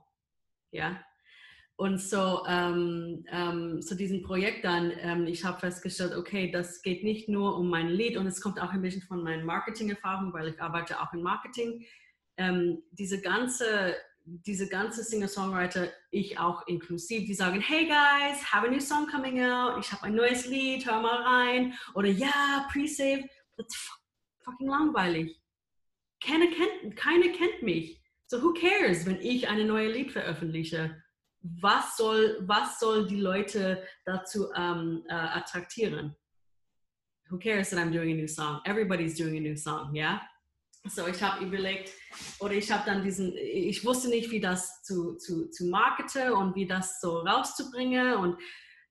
Ja. 0.71 0.99
Und 1.75 1.99
so, 1.99 2.43
ähm, 2.47 3.25
ähm, 3.31 3.81
so 3.81 3.95
diesen 3.95 4.23
Projekt 4.23 4.65
dann, 4.65 4.91
ähm, 5.01 5.27
ich 5.27 5.45
habe 5.45 5.59
festgestellt, 5.59 6.15
okay, 6.15 6.51
das 6.51 6.81
geht 6.81 7.03
nicht 7.03 7.29
nur 7.29 7.57
um 7.57 7.69
mein 7.69 7.89
Lied 7.89 8.17
und 8.17 8.25
es 8.25 8.41
kommt 8.41 8.59
auch 8.59 8.71
ein 8.71 8.81
bisschen 8.81 9.03
von 9.03 9.21
meinen 9.21 9.45
Marketing-Erfahrungen, 9.45 10.33
weil 10.33 10.47
ich 10.47 10.61
arbeite 10.61 10.99
auch 10.99 11.13
in 11.13 11.21
Marketing. 11.21 11.85
Ähm, 12.37 12.81
diese 12.91 13.21
ganze 13.21 13.95
diese 14.25 14.67
ganze 14.69 15.03
Singer-Songwriter, 15.03 15.89
ich 16.11 16.39
auch 16.39 16.65
inklusiv, 16.67 17.25
die 17.25 17.33
sagen, 17.33 17.59
hey 17.59 17.85
guys, 17.85 18.41
have 18.51 18.65
a 18.65 18.71
new 18.71 18.79
song 18.79 19.07
coming 19.07 19.41
out, 19.41 19.77
ich 19.79 19.91
habe 19.91 20.03
ein 20.03 20.15
neues 20.15 20.45
Lied, 20.45 20.85
hör 20.85 21.01
mal 21.01 21.23
rein. 21.23 21.73
Oder 21.93 22.09
ja, 22.09 22.67
pre-save. 22.71 23.27
Das 23.57 23.67
ist 23.67 23.89
fucking 24.43 24.67
langweilig. 24.67 25.39
Keine 26.23 26.49
kennt, 26.49 26.95
keine 26.95 27.31
kennt 27.33 27.63
mich. 27.63 28.01
So 28.27 28.41
who 28.41 28.53
cares, 28.53 29.05
wenn 29.05 29.19
ich 29.19 29.49
eine 29.49 29.65
neue 29.65 29.91
Lied 29.91 30.11
veröffentliche? 30.11 31.03
Was 31.41 31.97
soll, 31.97 32.37
was 32.41 32.79
soll 32.79 33.05
die 33.05 33.19
Leute 33.19 33.85
dazu 34.05 34.47
ähm, 34.55 35.03
äh, 35.09 35.13
attraktieren? 35.13 36.15
Who 37.29 37.37
cares 37.37 37.71
that 37.71 37.79
I'm 37.79 37.91
doing 37.91 38.11
a 38.11 38.15
new 38.15 38.27
song? 38.27 38.61
Everybody's 38.65 39.17
doing 39.17 39.35
a 39.37 39.41
new 39.41 39.57
song, 39.57 39.93
yeah? 39.93 40.21
So, 40.85 41.07
ich 41.07 41.23
habe 41.23 41.45
überlegt, 41.45 41.91
oder 42.39 42.53
ich 42.53 42.69
habe 42.69 42.83
dann 42.85 43.03
diesen, 43.03 43.35
ich 43.37 43.85
wusste 43.85 44.09
nicht, 44.09 44.31
wie 44.31 44.41
das 44.41 44.83
zu, 44.83 45.15
zu, 45.15 45.49
zu 45.49 45.67
markete 45.67 46.35
und 46.35 46.55
wie 46.55 46.67
das 46.67 46.99
so 46.99 47.19
rauszubringen 47.19 48.15
und 48.15 48.37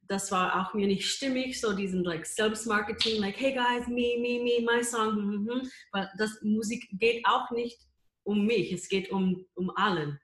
das 0.09 0.33
war 0.33 0.61
auch 0.61 0.74
mir 0.74 0.87
nicht 0.87 1.09
stimmig, 1.09 1.61
so 1.61 1.74
diesen 1.74 2.02
like 2.02 2.26
Selbstmarketing, 2.26 3.20
like 3.20 3.38
hey 3.38 3.55
guys, 3.55 3.87
me, 3.87 4.16
me, 4.18 4.42
me, 4.42 4.64
my 4.64 4.83
song, 4.83 5.16
hm, 5.16 5.33
hm, 5.33 5.48
hm. 5.48 5.70
weil 5.92 6.11
das 6.18 6.40
Musik 6.42 6.88
geht 6.92 7.24
auch 7.26 7.50
nicht 7.50 7.78
um 8.24 8.46
mich, 8.46 8.72
es 8.72 8.88
geht 8.88 9.11
um, 9.11 9.46
um 9.55 9.70
allen. 9.76 10.18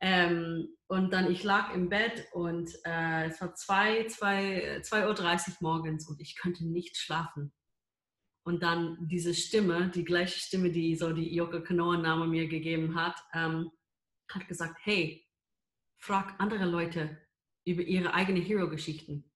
Ähm, 0.00 0.68
und 0.86 1.12
dann 1.12 1.30
ich 1.30 1.42
lag 1.44 1.74
im 1.74 1.88
Bett 1.88 2.26
und 2.32 2.70
äh, 2.84 3.28
es 3.28 3.40
war 3.40 3.54
2, 3.54 4.06
2, 4.06 4.80
2.30 4.82 5.48
Uhr 5.48 5.54
morgens 5.60 6.08
und 6.08 6.20
ich 6.20 6.38
konnte 6.38 6.66
nicht 6.66 6.96
schlafen. 6.96 7.52
Und 8.44 8.62
dann 8.62 8.98
diese 9.08 9.32
Stimme, 9.34 9.90
die 9.90 10.04
gleiche 10.04 10.38
Stimme, 10.38 10.70
die 10.70 10.94
so 10.96 11.12
die 11.12 11.34
Yoko 11.34 11.62
Kanoa-Name 11.62 12.26
mir 12.26 12.46
gegeben 12.46 12.94
hat, 12.94 13.16
ähm, 13.32 13.70
hat 14.30 14.46
gesagt, 14.48 14.78
hey, 14.82 15.26
frag 15.96 16.34
andere 16.38 16.66
Leute 16.66 17.18
über 17.64 17.82
ihre 17.82 18.12
eigenen 18.12 18.42
Hero-Geschichten. 18.42 19.30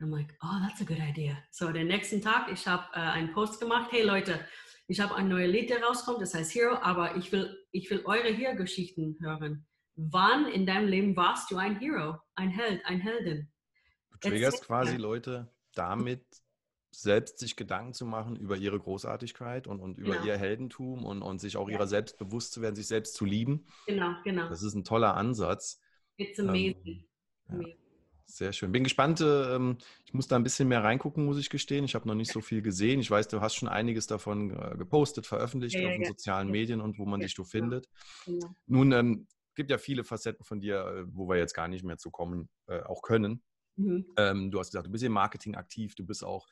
I'm 0.00 0.10
like, 0.10 0.36
oh, 0.42 0.58
that's 0.60 0.80
a 0.80 0.84
good 0.84 1.00
idea. 1.00 1.36
So, 1.50 1.72
den 1.72 1.88
nächsten 1.88 2.20
Tag, 2.20 2.50
ich 2.52 2.66
habe 2.66 2.84
äh, 2.94 3.00
einen 3.00 3.32
Post 3.32 3.60
gemacht, 3.60 3.90
hey 3.90 4.02
Leute, 4.02 4.46
ich 4.86 5.00
habe 5.00 5.14
ein 5.14 5.28
neues 5.28 5.50
Lied, 5.50 5.70
der 5.70 5.82
rauskommt, 5.82 6.20
das 6.20 6.34
heißt 6.34 6.54
Hero, 6.54 6.76
aber 6.76 7.16
ich 7.16 7.32
will, 7.32 7.56
ich 7.72 7.90
will 7.90 8.02
eure 8.04 8.28
Hero-Geschichten 8.28 9.16
hören. 9.20 9.66
Wann 9.96 10.46
in 10.46 10.66
deinem 10.66 10.88
Leben 10.88 11.16
warst 11.16 11.50
du 11.50 11.56
ein 11.56 11.78
Hero, 11.78 12.18
ein 12.34 12.50
Held, 12.50 12.84
ein 12.86 13.00
Heldin? 13.00 13.50
Du 14.10 14.18
triggerst 14.18 14.64
quasi 14.64 14.96
Leute 14.96 15.52
damit 15.74 16.24
selbst 16.94 17.38
sich 17.38 17.56
Gedanken 17.56 17.92
zu 17.92 18.06
machen 18.06 18.36
über 18.36 18.56
ihre 18.56 18.78
Großartigkeit 18.78 19.66
und, 19.66 19.80
und 19.80 19.98
über 19.98 20.14
genau. 20.14 20.26
ihr 20.26 20.36
Heldentum 20.36 21.04
und, 21.04 21.22
und 21.22 21.40
sich 21.40 21.56
auch 21.56 21.68
ihrer 21.68 21.86
selbst 21.86 22.18
bewusst 22.18 22.52
zu 22.52 22.62
werden, 22.62 22.76
sich 22.76 22.86
selbst 22.86 23.14
zu 23.14 23.24
lieben. 23.24 23.66
Genau, 23.86 24.14
genau. 24.24 24.48
Das 24.48 24.62
ist 24.62 24.74
ein 24.74 24.84
toller 24.84 25.16
Ansatz. 25.16 25.80
It's 26.16 26.38
amazing. 26.38 27.04
Ähm, 27.50 27.60
ja. 27.60 27.68
Sehr 28.26 28.52
schön. 28.52 28.72
Bin 28.72 28.84
gespannt. 28.84 29.20
Ähm, 29.20 29.76
ich 30.06 30.14
muss 30.14 30.28
da 30.28 30.36
ein 30.36 30.42
bisschen 30.42 30.68
mehr 30.68 30.82
reingucken, 30.82 31.24
muss 31.24 31.38
ich 31.38 31.50
gestehen. 31.50 31.84
Ich 31.84 31.94
habe 31.94 32.08
noch 32.08 32.14
nicht 32.14 32.32
so 32.32 32.40
viel 32.40 32.62
gesehen. 32.62 33.00
Ich 33.00 33.10
weiß, 33.10 33.28
du 33.28 33.40
hast 33.40 33.54
schon 33.54 33.68
einiges 33.68 34.06
davon 34.06 34.50
äh, 34.50 34.76
gepostet, 34.76 35.26
veröffentlicht 35.26 35.76
ja, 35.76 35.86
auf 35.88 35.94
den 35.94 36.04
sozialen 36.04 36.50
Medien 36.50 36.80
und 36.80 36.98
wo 36.98 37.04
man 37.04 37.20
dich 37.20 37.34
so 37.34 37.44
findet. 37.44 37.88
Genau. 38.24 38.54
Nun 38.66 38.92
ähm, 38.92 39.26
gibt 39.54 39.70
ja 39.70 39.78
viele 39.78 40.04
Facetten 40.04 40.44
von 40.44 40.60
dir, 40.60 40.86
äh, 40.86 41.04
wo 41.06 41.28
wir 41.28 41.36
jetzt 41.36 41.54
gar 41.54 41.68
nicht 41.68 41.84
mehr 41.84 41.98
zu 41.98 42.10
kommen, 42.10 42.48
äh, 42.66 42.80
auch 42.82 43.02
können. 43.02 43.42
Mhm. 43.76 44.06
Ähm, 44.16 44.50
du 44.50 44.58
hast 44.58 44.68
gesagt, 44.68 44.86
du 44.86 44.90
bist 44.90 45.04
im 45.04 45.12
Marketing 45.12 45.54
aktiv, 45.54 45.94
du 45.94 46.04
bist 46.04 46.24
auch 46.24 46.46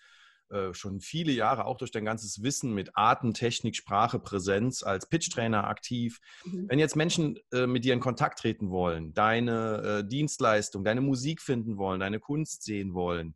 äh, 0.53 0.75
schon 0.75 1.01
viele 1.01 1.33
Jahre 1.33 1.65
auch 1.65 1.77
durch 1.77 1.91
dein 1.91 2.05
ganzes 2.05 2.43
Wissen 2.43 2.75
mit 2.75 2.97
Arten, 2.97 3.35
Technik, 3.35 3.75
Sprache, 3.75 4.19
Präsenz 4.19 4.83
als 4.83 5.09
Pitch-Trainer 5.09 5.67
aktiv. 5.67 6.21
Mhm. 6.45 6.69
Wenn 6.69 6.79
jetzt 6.79 6.97
Menschen 6.97 7.39
äh, 7.53 7.67
mit 7.67 7.85
dir 7.85 7.95
in 7.95 8.01
Kontakt 8.01 8.39
treten 8.39 8.71
wollen, 8.71 9.15
deine 9.15 10.01
äh, 10.03 10.09
Dienstleistung, 10.09 10.85
deine 10.85 11.01
Musik 11.01 11.41
finden 11.41 11.79
wollen, 11.79 12.01
deine 12.01 12.21
Kunst 12.21 12.63
sehen 12.65 12.95
wollen, 12.95 13.35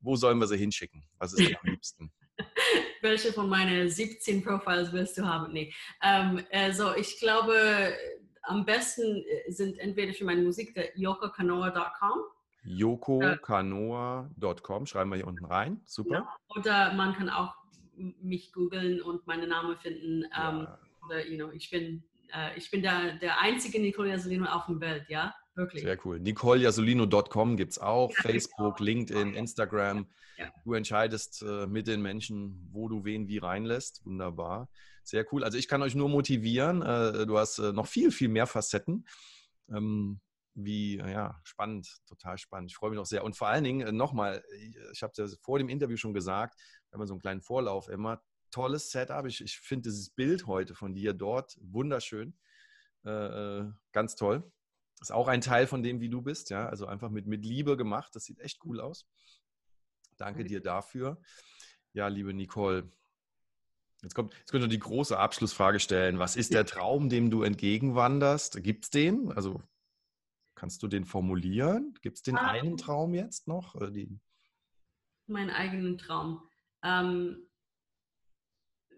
wo 0.00 0.16
sollen 0.16 0.38
wir 0.38 0.46
sie 0.46 0.56
hinschicken? 0.56 1.04
Was 1.18 1.32
ist 1.32 1.48
dir 1.48 1.58
am 1.62 1.70
liebsten? 1.70 2.12
Welche 3.02 3.32
von 3.32 3.48
meinen 3.48 3.88
17 3.88 4.42
Profiles 4.42 4.92
willst 4.92 5.18
du 5.18 5.24
haben? 5.24 5.52
Nee. 5.52 5.72
Ähm, 6.02 6.42
also 6.50 6.94
ich 6.96 7.18
glaube, 7.20 7.94
am 8.42 8.64
besten 8.64 9.24
sind 9.48 9.78
entweder 9.78 10.12
für 10.12 10.24
meine 10.24 10.42
Musik 10.42 10.74
der 10.74 10.98
yokokanoa.com 10.98 12.20
yokokanoa.com, 12.64 14.86
schreiben 14.86 15.10
wir 15.10 15.16
hier 15.16 15.26
unten 15.26 15.44
rein. 15.44 15.82
Super. 15.84 16.14
Ja, 16.14 16.28
oder 16.48 16.94
man 16.94 17.12
kann 17.14 17.28
auch 17.28 17.54
mich 17.96 18.52
googeln 18.52 19.02
und 19.02 19.26
meinen 19.26 19.48
Namen 19.48 19.76
finden. 19.76 20.24
Ja. 20.30 20.50
Ähm, 20.50 20.68
oder, 21.04 21.26
you 21.26 21.36
know, 21.36 21.50
ich 21.52 21.70
bin, 21.70 22.04
äh, 22.32 22.56
ich 22.56 22.70
bin 22.70 22.82
der, 22.82 23.16
der 23.18 23.40
einzige 23.40 23.80
Nicole 23.80 24.10
Jasolino 24.10 24.46
auf 24.46 24.66
der 24.66 24.80
Welt, 24.80 25.04
ja, 25.08 25.34
wirklich. 25.54 25.82
Sehr 25.82 25.98
cool. 26.04 26.20
NicoleJasolino.com 26.20 27.56
gibt 27.56 27.72
es 27.72 27.78
auch, 27.78 28.10
ja, 28.10 28.22
Facebook, 28.22 28.76
genau. 28.78 28.86
LinkedIn, 28.86 29.34
Instagram. 29.34 30.06
Du 30.64 30.74
entscheidest 30.74 31.42
äh, 31.42 31.66
mit 31.66 31.86
den 31.86 32.02
Menschen, 32.02 32.68
wo 32.72 32.88
du 32.88 33.04
wen 33.04 33.28
wie 33.28 33.38
reinlässt. 33.38 34.04
Wunderbar. 34.04 34.68
Sehr 35.04 35.24
cool. 35.32 35.44
Also 35.44 35.58
ich 35.58 35.68
kann 35.68 35.82
euch 35.82 35.94
nur 35.94 36.08
motivieren. 36.08 36.82
Äh, 36.82 37.26
du 37.26 37.38
hast 37.38 37.58
äh, 37.58 37.72
noch 37.72 37.86
viel, 37.86 38.10
viel 38.10 38.28
mehr 38.28 38.46
Facetten. 38.46 39.06
Ähm, 39.68 40.20
wie, 40.54 40.98
ja, 40.98 41.40
spannend, 41.42 41.98
total 42.06 42.38
spannend. 42.38 42.70
Ich 42.70 42.76
freue 42.76 42.90
mich 42.90 42.98
auch 42.98 43.06
sehr. 43.06 43.24
Und 43.24 43.36
vor 43.36 43.48
allen 43.48 43.64
Dingen 43.64 43.86
äh, 43.86 43.92
nochmal, 43.92 44.44
ich 44.92 45.02
habe 45.02 45.12
es 45.16 45.18
ja 45.18 45.38
vor 45.42 45.58
dem 45.58 45.68
Interview 45.68 45.96
schon 45.96 46.14
gesagt, 46.14 46.60
wenn 46.90 46.98
man 46.98 47.08
so 47.08 47.14
einen 47.14 47.20
kleinen 47.20 47.42
Vorlauf 47.42 47.88
immer, 47.88 48.22
tolles 48.50 48.90
Setup. 48.90 49.26
Ich, 49.26 49.40
ich 49.40 49.58
finde 49.58 49.88
dieses 49.88 50.10
Bild 50.10 50.46
heute 50.46 50.74
von 50.74 50.94
dir 50.94 51.12
dort 51.12 51.58
wunderschön. 51.60 52.38
Äh, 53.04 53.64
ganz 53.92 54.14
toll. 54.14 54.50
Ist 55.00 55.12
auch 55.12 55.28
ein 55.28 55.40
Teil 55.40 55.66
von 55.66 55.82
dem, 55.82 56.00
wie 56.00 56.08
du 56.08 56.22
bist, 56.22 56.50
ja. 56.50 56.68
Also 56.68 56.86
einfach 56.86 57.10
mit, 57.10 57.26
mit 57.26 57.44
Liebe 57.44 57.76
gemacht. 57.76 58.14
Das 58.14 58.24
sieht 58.24 58.38
echt 58.38 58.64
cool 58.64 58.80
aus. 58.80 59.06
Danke 60.16 60.44
dir 60.44 60.60
dafür. 60.60 61.20
Ja, 61.92 62.06
liebe 62.08 62.32
Nicole, 62.32 62.88
Jetzt 64.02 64.14
kommt, 64.14 64.34
jetzt 64.34 64.50
könnte 64.50 64.68
die 64.68 64.78
große 64.78 65.18
Abschlussfrage 65.18 65.80
stellen. 65.80 66.18
Was 66.18 66.36
ist 66.36 66.52
der 66.52 66.66
Traum, 66.66 67.08
dem 67.08 67.30
du 67.30 67.42
entgegenwanderst? 67.42 68.62
Gibt 68.62 68.84
es 68.84 68.90
den? 68.90 69.32
Also 69.32 69.62
kannst 70.54 70.82
du 70.82 70.88
den 70.88 71.04
formulieren? 71.04 71.94
Gibt 72.02 72.16
es 72.16 72.22
den 72.22 72.36
ah. 72.36 72.50
einen 72.50 72.76
Traum 72.76 73.14
jetzt 73.14 73.48
noch? 73.48 73.74
Die... 73.90 74.20
Mein 75.26 75.50
eigenen 75.50 75.98
Traum 75.98 76.42
ähm, 76.82 77.48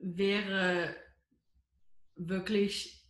wäre 0.01 0.95
wirklich 2.17 3.05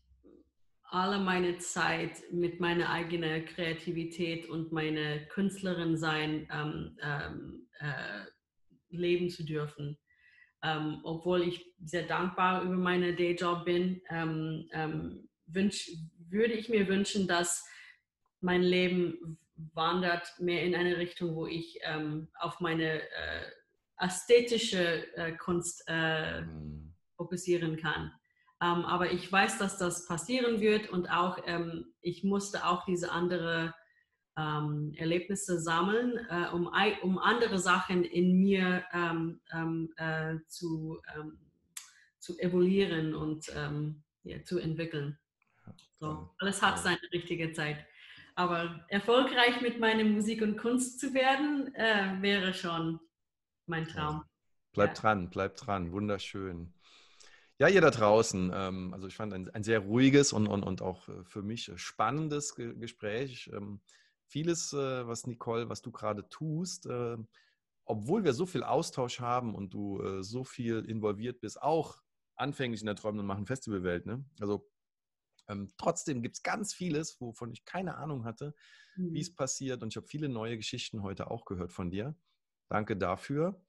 alle 0.82 1.18
meine 1.18 1.58
Zeit 1.58 2.22
mit 2.32 2.60
meiner 2.60 2.90
eigenen 2.90 3.44
Kreativität 3.44 4.48
und 4.48 4.72
meine 4.72 5.26
Künstlerin 5.28 5.96
sein 5.96 6.48
ähm, 6.50 6.96
ähm, 7.02 7.68
äh, 7.80 8.24
leben 8.90 9.28
zu 9.30 9.44
dürfen 9.44 9.98
ähm, 10.66 11.00
obwohl 11.04 11.42
ich 11.42 11.72
sehr 11.84 12.04
dankbar 12.04 12.62
über 12.62 12.76
meinen 12.76 13.16
Dayjob 13.16 13.64
bin, 13.64 14.00
ähm, 14.10 14.68
ähm, 14.72 15.28
wünsch, 15.46 15.90
würde 16.28 16.54
ich 16.54 16.68
mir 16.68 16.88
wünschen, 16.88 17.28
dass 17.28 17.64
mein 18.46 18.62
Leben 18.62 19.38
wandert 19.74 20.38
mehr 20.38 20.62
in 20.62 20.76
eine 20.76 20.96
Richtung, 20.98 21.34
wo 21.34 21.46
ich 21.46 21.80
ähm, 21.82 22.28
auf 22.38 22.60
meine 22.60 23.02
äh, 23.02 23.42
ästhetische 23.98 25.04
äh, 25.16 25.32
Kunst 25.32 25.82
äh, 25.88 26.42
mhm. 26.42 26.94
fokussieren 27.16 27.76
kann. 27.76 28.12
Ähm, 28.62 28.84
aber 28.84 29.10
ich 29.10 29.30
weiß, 29.30 29.58
dass 29.58 29.78
das 29.78 30.06
passieren 30.06 30.60
wird 30.60 30.88
und 30.90 31.10
auch 31.10 31.38
ähm, 31.46 31.86
ich 32.00 32.22
musste 32.22 32.66
auch 32.66 32.84
diese 32.84 33.10
andere 33.10 33.74
ähm, 34.38 34.94
Erlebnisse 34.96 35.58
sammeln, 35.58 36.16
äh, 36.30 36.48
um, 36.52 36.70
um 37.02 37.18
andere 37.18 37.58
Sachen 37.58 38.04
in 38.04 38.38
mir 38.38 38.84
ähm, 38.92 39.40
ähm, 39.52 39.92
äh, 39.96 40.36
zu, 40.46 41.00
zu 42.20 42.38
evaluieren 42.38 43.14
und 43.14 43.46
ja, 44.24 44.42
zu 44.44 44.58
entwickeln. 44.58 45.18
So, 46.00 46.30
alles 46.38 46.60
hat 46.62 46.78
seine 46.78 47.00
richtige 47.12 47.52
Zeit. 47.52 47.86
Aber 48.36 48.84
erfolgreich 48.88 49.60
mit 49.60 49.80
meiner 49.80 50.04
Musik 50.04 50.42
und 50.42 50.56
Kunst 50.56 51.00
zu 51.00 51.14
werden, 51.14 51.74
äh, 51.74 52.20
wäre 52.20 52.54
schon 52.54 53.00
mein 53.66 53.88
Traum. 53.88 54.22
Bleib 54.72 54.90
ja. 54.90 54.94
dran, 54.94 55.30
bleib 55.30 55.56
dran, 55.56 55.90
wunderschön. 55.90 56.72
Ja, 57.58 57.68
ihr 57.68 57.80
da 57.80 57.90
draußen, 57.90 58.52
ähm, 58.54 58.92
also 58.92 59.08
ich 59.08 59.16
fand 59.16 59.32
ein, 59.32 59.48
ein 59.50 59.64
sehr 59.64 59.80
ruhiges 59.80 60.32
und, 60.32 60.46
und, 60.46 60.62
und 60.62 60.82
auch 60.82 61.08
äh, 61.08 61.24
für 61.24 61.42
mich 61.42 61.72
spannendes 61.76 62.54
Gespräch 62.54 63.50
vieles, 64.28 64.72
äh, 64.72 65.06
was 65.06 65.26
Nicole, 65.26 65.68
was 65.68 65.82
du 65.82 65.90
gerade 65.90 66.28
tust, 66.28 66.86
äh, 66.86 67.16
obwohl 67.84 68.24
wir 68.24 68.32
so 68.32 68.46
viel 68.46 68.64
Austausch 68.64 69.20
haben 69.20 69.54
und 69.54 69.72
du 69.72 70.02
äh, 70.02 70.22
so 70.22 70.44
viel 70.44 70.84
involviert 70.84 71.40
bist, 71.40 71.62
auch 71.62 72.02
anfänglich 72.34 72.80
in 72.80 72.86
der 72.86 72.96
Träumen 72.96 73.20
und 73.20 73.26
Machen 73.26 73.46
Festivalwelt. 73.46 74.06
Ne? 74.06 74.24
Also 74.40 74.68
ähm, 75.48 75.72
trotzdem 75.78 76.22
gibt 76.22 76.36
es 76.36 76.42
ganz 76.42 76.74
vieles, 76.74 77.20
wovon 77.20 77.52
ich 77.52 77.64
keine 77.64 77.96
Ahnung 77.96 78.24
hatte, 78.24 78.54
mhm. 78.96 79.14
wie 79.14 79.20
es 79.20 79.34
passiert. 79.34 79.82
Und 79.82 79.90
ich 79.92 79.96
habe 79.96 80.06
viele 80.06 80.28
neue 80.28 80.56
Geschichten 80.56 81.02
heute 81.02 81.30
auch 81.30 81.44
gehört 81.44 81.72
von 81.72 81.90
dir. 81.90 82.14
Danke 82.68 82.96
dafür. 82.96 83.60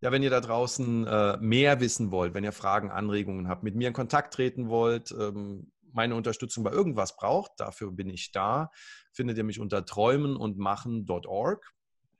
Ja, 0.00 0.12
wenn 0.12 0.22
ihr 0.22 0.30
da 0.30 0.40
draußen 0.40 1.06
äh, 1.06 1.38
mehr 1.38 1.80
wissen 1.80 2.10
wollt, 2.10 2.34
wenn 2.34 2.44
ihr 2.44 2.52
Fragen, 2.52 2.90
Anregungen 2.90 3.48
habt, 3.48 3.62
mit 3.62 3.76
mir 3.76 3.88
in 3.88 3.94
Kontakt 3.94 4.34
treten 4.34 4.68
wollt, 4.68 5.12
ähm, 5.12 5.72
meine 5.92 6.14
Unterstützung 6.14 6.64
bei 6.64 6.70
irgendwas 6.70 7.16
braucht, 7.16 7.52
dafür 7.56 7.90
bin 7.90 8.10
ich 8.10 8.30
da, 8.30 8.70
findet 9.12 9.38
ihr 9.38 9.44
mich 9.44 9.58
unter 9.58 9.86
träumen 9.86 10.36
und 10.36 10.58
machen.org. 10.58 11.72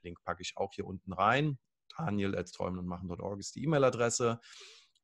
Link 0.03 0.23
packe 0.25 0.41
ich 0.41 0.57
auch 0.57 0.73
hier 0.73 0.87
unten 0.87 1.13
rein. 1.13 1.59
Daniel 1.99 2.37
at 2.37 2.51
träumen 2.53 2.79
und 2.79 2.87
machen.org 2.87 3.39
ist 3.39 3.55
die 3.57 3.65
E-Mail-Adresse. 3.65 4.41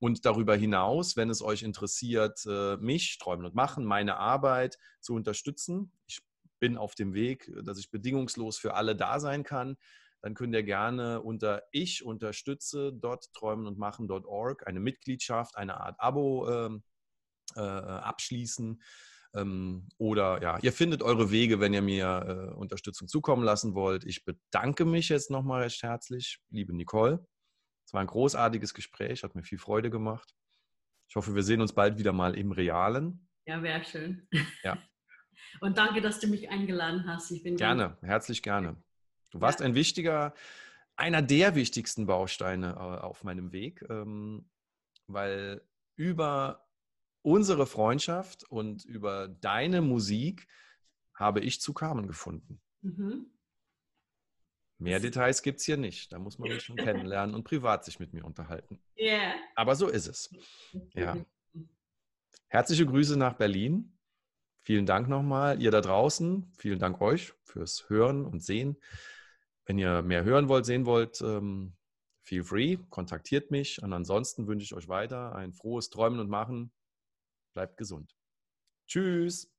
Und 0.03 0.27
darüber 0.27 0.57
hinaus, 0.57 1.17
wenn 1.17 1.31
es 1.31 1.43
euch 1.43 1.63
interessiert, 1.63 2.45
äh, 2.47 2.77
mich, 2.79 3.19
Träumen 3.19 3.47
und 3.47 3.55
Machen, 3.55 3.85
meine 3.85 4.17
Arbeit 4.17 4.77
zu 5.01 5.15
unterstützen, 5.15 5.93
ich 6.09 6.19
bin 6.59 6.77
auf 6.77 6.97
dem 6.97 7.15
Weg, 7.15 7.53
dass 7.63 7.79
ich 7.79 7.89
bedingungslos 7.89 8.59
für 8.59 8.75
alle 8.75 8.97
da 8.97 9.21
sein 9.21 9.45
kann, 9.45 9.77
dann 10.21 10.35
könnt 10.35 10.57
ihr 10.57 10.65
gerne 10.65 11.23
unter 11.23 11.63
ich 11.71 12.05
unterstütze 12.05 12.93
träumen 13.33 13.69
und 13.69 13.79
machen.org 13.79 14.67
eine 14.67 14.81
Mitgliedschaft, 14.81 15.57
eine 15.57 15.81
Art 15.81 15.95
Abo 16.01 16.51
ähm, 16.51 16.83
äh, 17.55 17.61
abschließen. 17.61 18.83
Ähm, 19.35 19.89
oder 19.99 20.43
ja, 20.43 20.59
ihr 20.63 20.73
findet 20.73 21.05
eure 21.05 21.31
Wege, 21.31 21.61
wenn 21.61 21.75
ihr 21.75 21.83
mir 21.83 22.51
äh, 22.51 22.55
Unterstützung 22.57 23.07
zukommen 23.07 23.45
lassen 23.45 23.77
wollt. 23.77 24.03
Ich 24.03 24.25
bedanke 24.25 24.85
mich 24.85 25.11
jetzt 25.11 25.31
nochmal 25.31 25.63
recht 25.63 25.85
herzlich, 25.85 26.41
liebe 26.51 26.75
Nicole. 26.75 27.25
Es 27.93 27.95
war 27.95 28.01
ein 28.01 28.07
großartiges 28.07 28.73
Gespräch, 28.73 29.23
hat 29.23 29.35
mir 29.35 29.43
viel 29.43 29.59
Freude 29.59 29.91
gemacht. 29.91 30.35
Ich 31.11 31.17
hoffe, 31.17 31.35
wir 31.35 31.43
sehen 31.43 31.61
uns 31.61 31.75
bald 31.75 31.99
wieder 31.99 32.15
mal 32.15 32.35
im 32.39 32.51
Realen. 32.51 33.29
Ja, 33.45 33.63
wäre 33.63 33.85
schön. 33.85 34.27
Ja. 34.63 34.79
Und 35.61 35.77
danke, 35.77 36.01
dass 36.01 36.19
du 36.19 36.27
mich 36.27 36.49
eingeladen 36.49 37.07
hast. 37.07 37.31
Ich 37.33 37.43
bin 37.43 37.55
gerne, 37.55 37.99
herzlich 38.01 38.43
gerne. 38.43 38.83
Du 39.31 39.43
warst 39.43 39.61
ja. 39.61 39.67
ein 39.67 39.75
wichtiger, 39.75 40.33
einer 40.97 41.21
der 41.21 41.55
wichtigsten 41.55 42.07
Bausteine 42.07 42.71
äh, 42.77 42.79
auf 42.79 43.25
meinem 43.25 43.53
Weg, 43.53 43.85
ähm, 43.91 44.49
weil 45.07 45.61
über 45.95 46.67
unsere 47.21 47.67
Freundschaft 47.67 48.45
und 48.45 48.87
über 48.87 49.29
deine 49.29 49.83
Musik 49.83 50.49
habe 51.13 51.41
ich 51.41 51.61
zu 51.61 51.75
Carmen 51.75 52.07
gefunden. 52.07 52.63
Mhm. 52.81 53.27
Mehr 54.83 55.01
Details 55.01 55.43
gibt 55.43 55.61
es 55.61 55.65
hier 55.67 55.77
nicht. 55.77 56.13
Da 56.13 56.19
muss 56.19 56.39
man 56.39 56.51
mich 56.51 56.63
schon 56.63 56.77
kennenlernen 57.07 57.35
und 57.35 57.45
privat 57.45 57.85
sich 57.85 58.01
mit 58.01 58.13
mir 58.13 58.25
unterhalten. 58.25 58.81
Yeah. 58.99 59.35
Aber 59.55 59.77
so 59.77 59.89
ist 59.89 60.07
es. 60.07 60.31
Ja. 60.95 61.17
Herzliche 62.49 62.87
Grüße 62.87 63.17
nach 63.17 63.35
Berlin. 63.35 63.97
Vielen 64.61 64.87
Dank 64.87 65.09
nochmal, 65.09 65.61
ihr 65.61 65.71
da 65.71 65.81
draußen. 65.81 66.53
Vielen 66.57 66.79
Dank 66.79 67.01
euch 67.01 67.33
fürs 67.45 67.89
Hören 67.89 68.25
und 68.25 68.43
Sehen. 68.43 68.77
Wenn 69.65 69.79
ihr 69.79 70.03
mehr 70.03 70.25
hören 70.25 70.49
wollt, 70.49 70.67
sehen 70.67 70.87
wollt, 70.87 71.21
ähm, 71.21 71.75
feel 72.23 72.45
free, 72.45 72.79
kontaktiert 72.91 73.51
mich. 73.51 73.83
Und 73.83 73.93
ansonsten 73.93 74.47
wünsche 74.47 74.65
ich 74.65 74.75
euch 74.75 74.89
weiter 74.89 75.35
ein 75.35 75.53
frohes 75.53 75.91
Träumen 75.91 76.21
und 76.21 76.29
Machen 76.29 76.73
Bleibt 77.53 77.77
gesund. 77.77 78.17
Tschüss. 78.87 79.52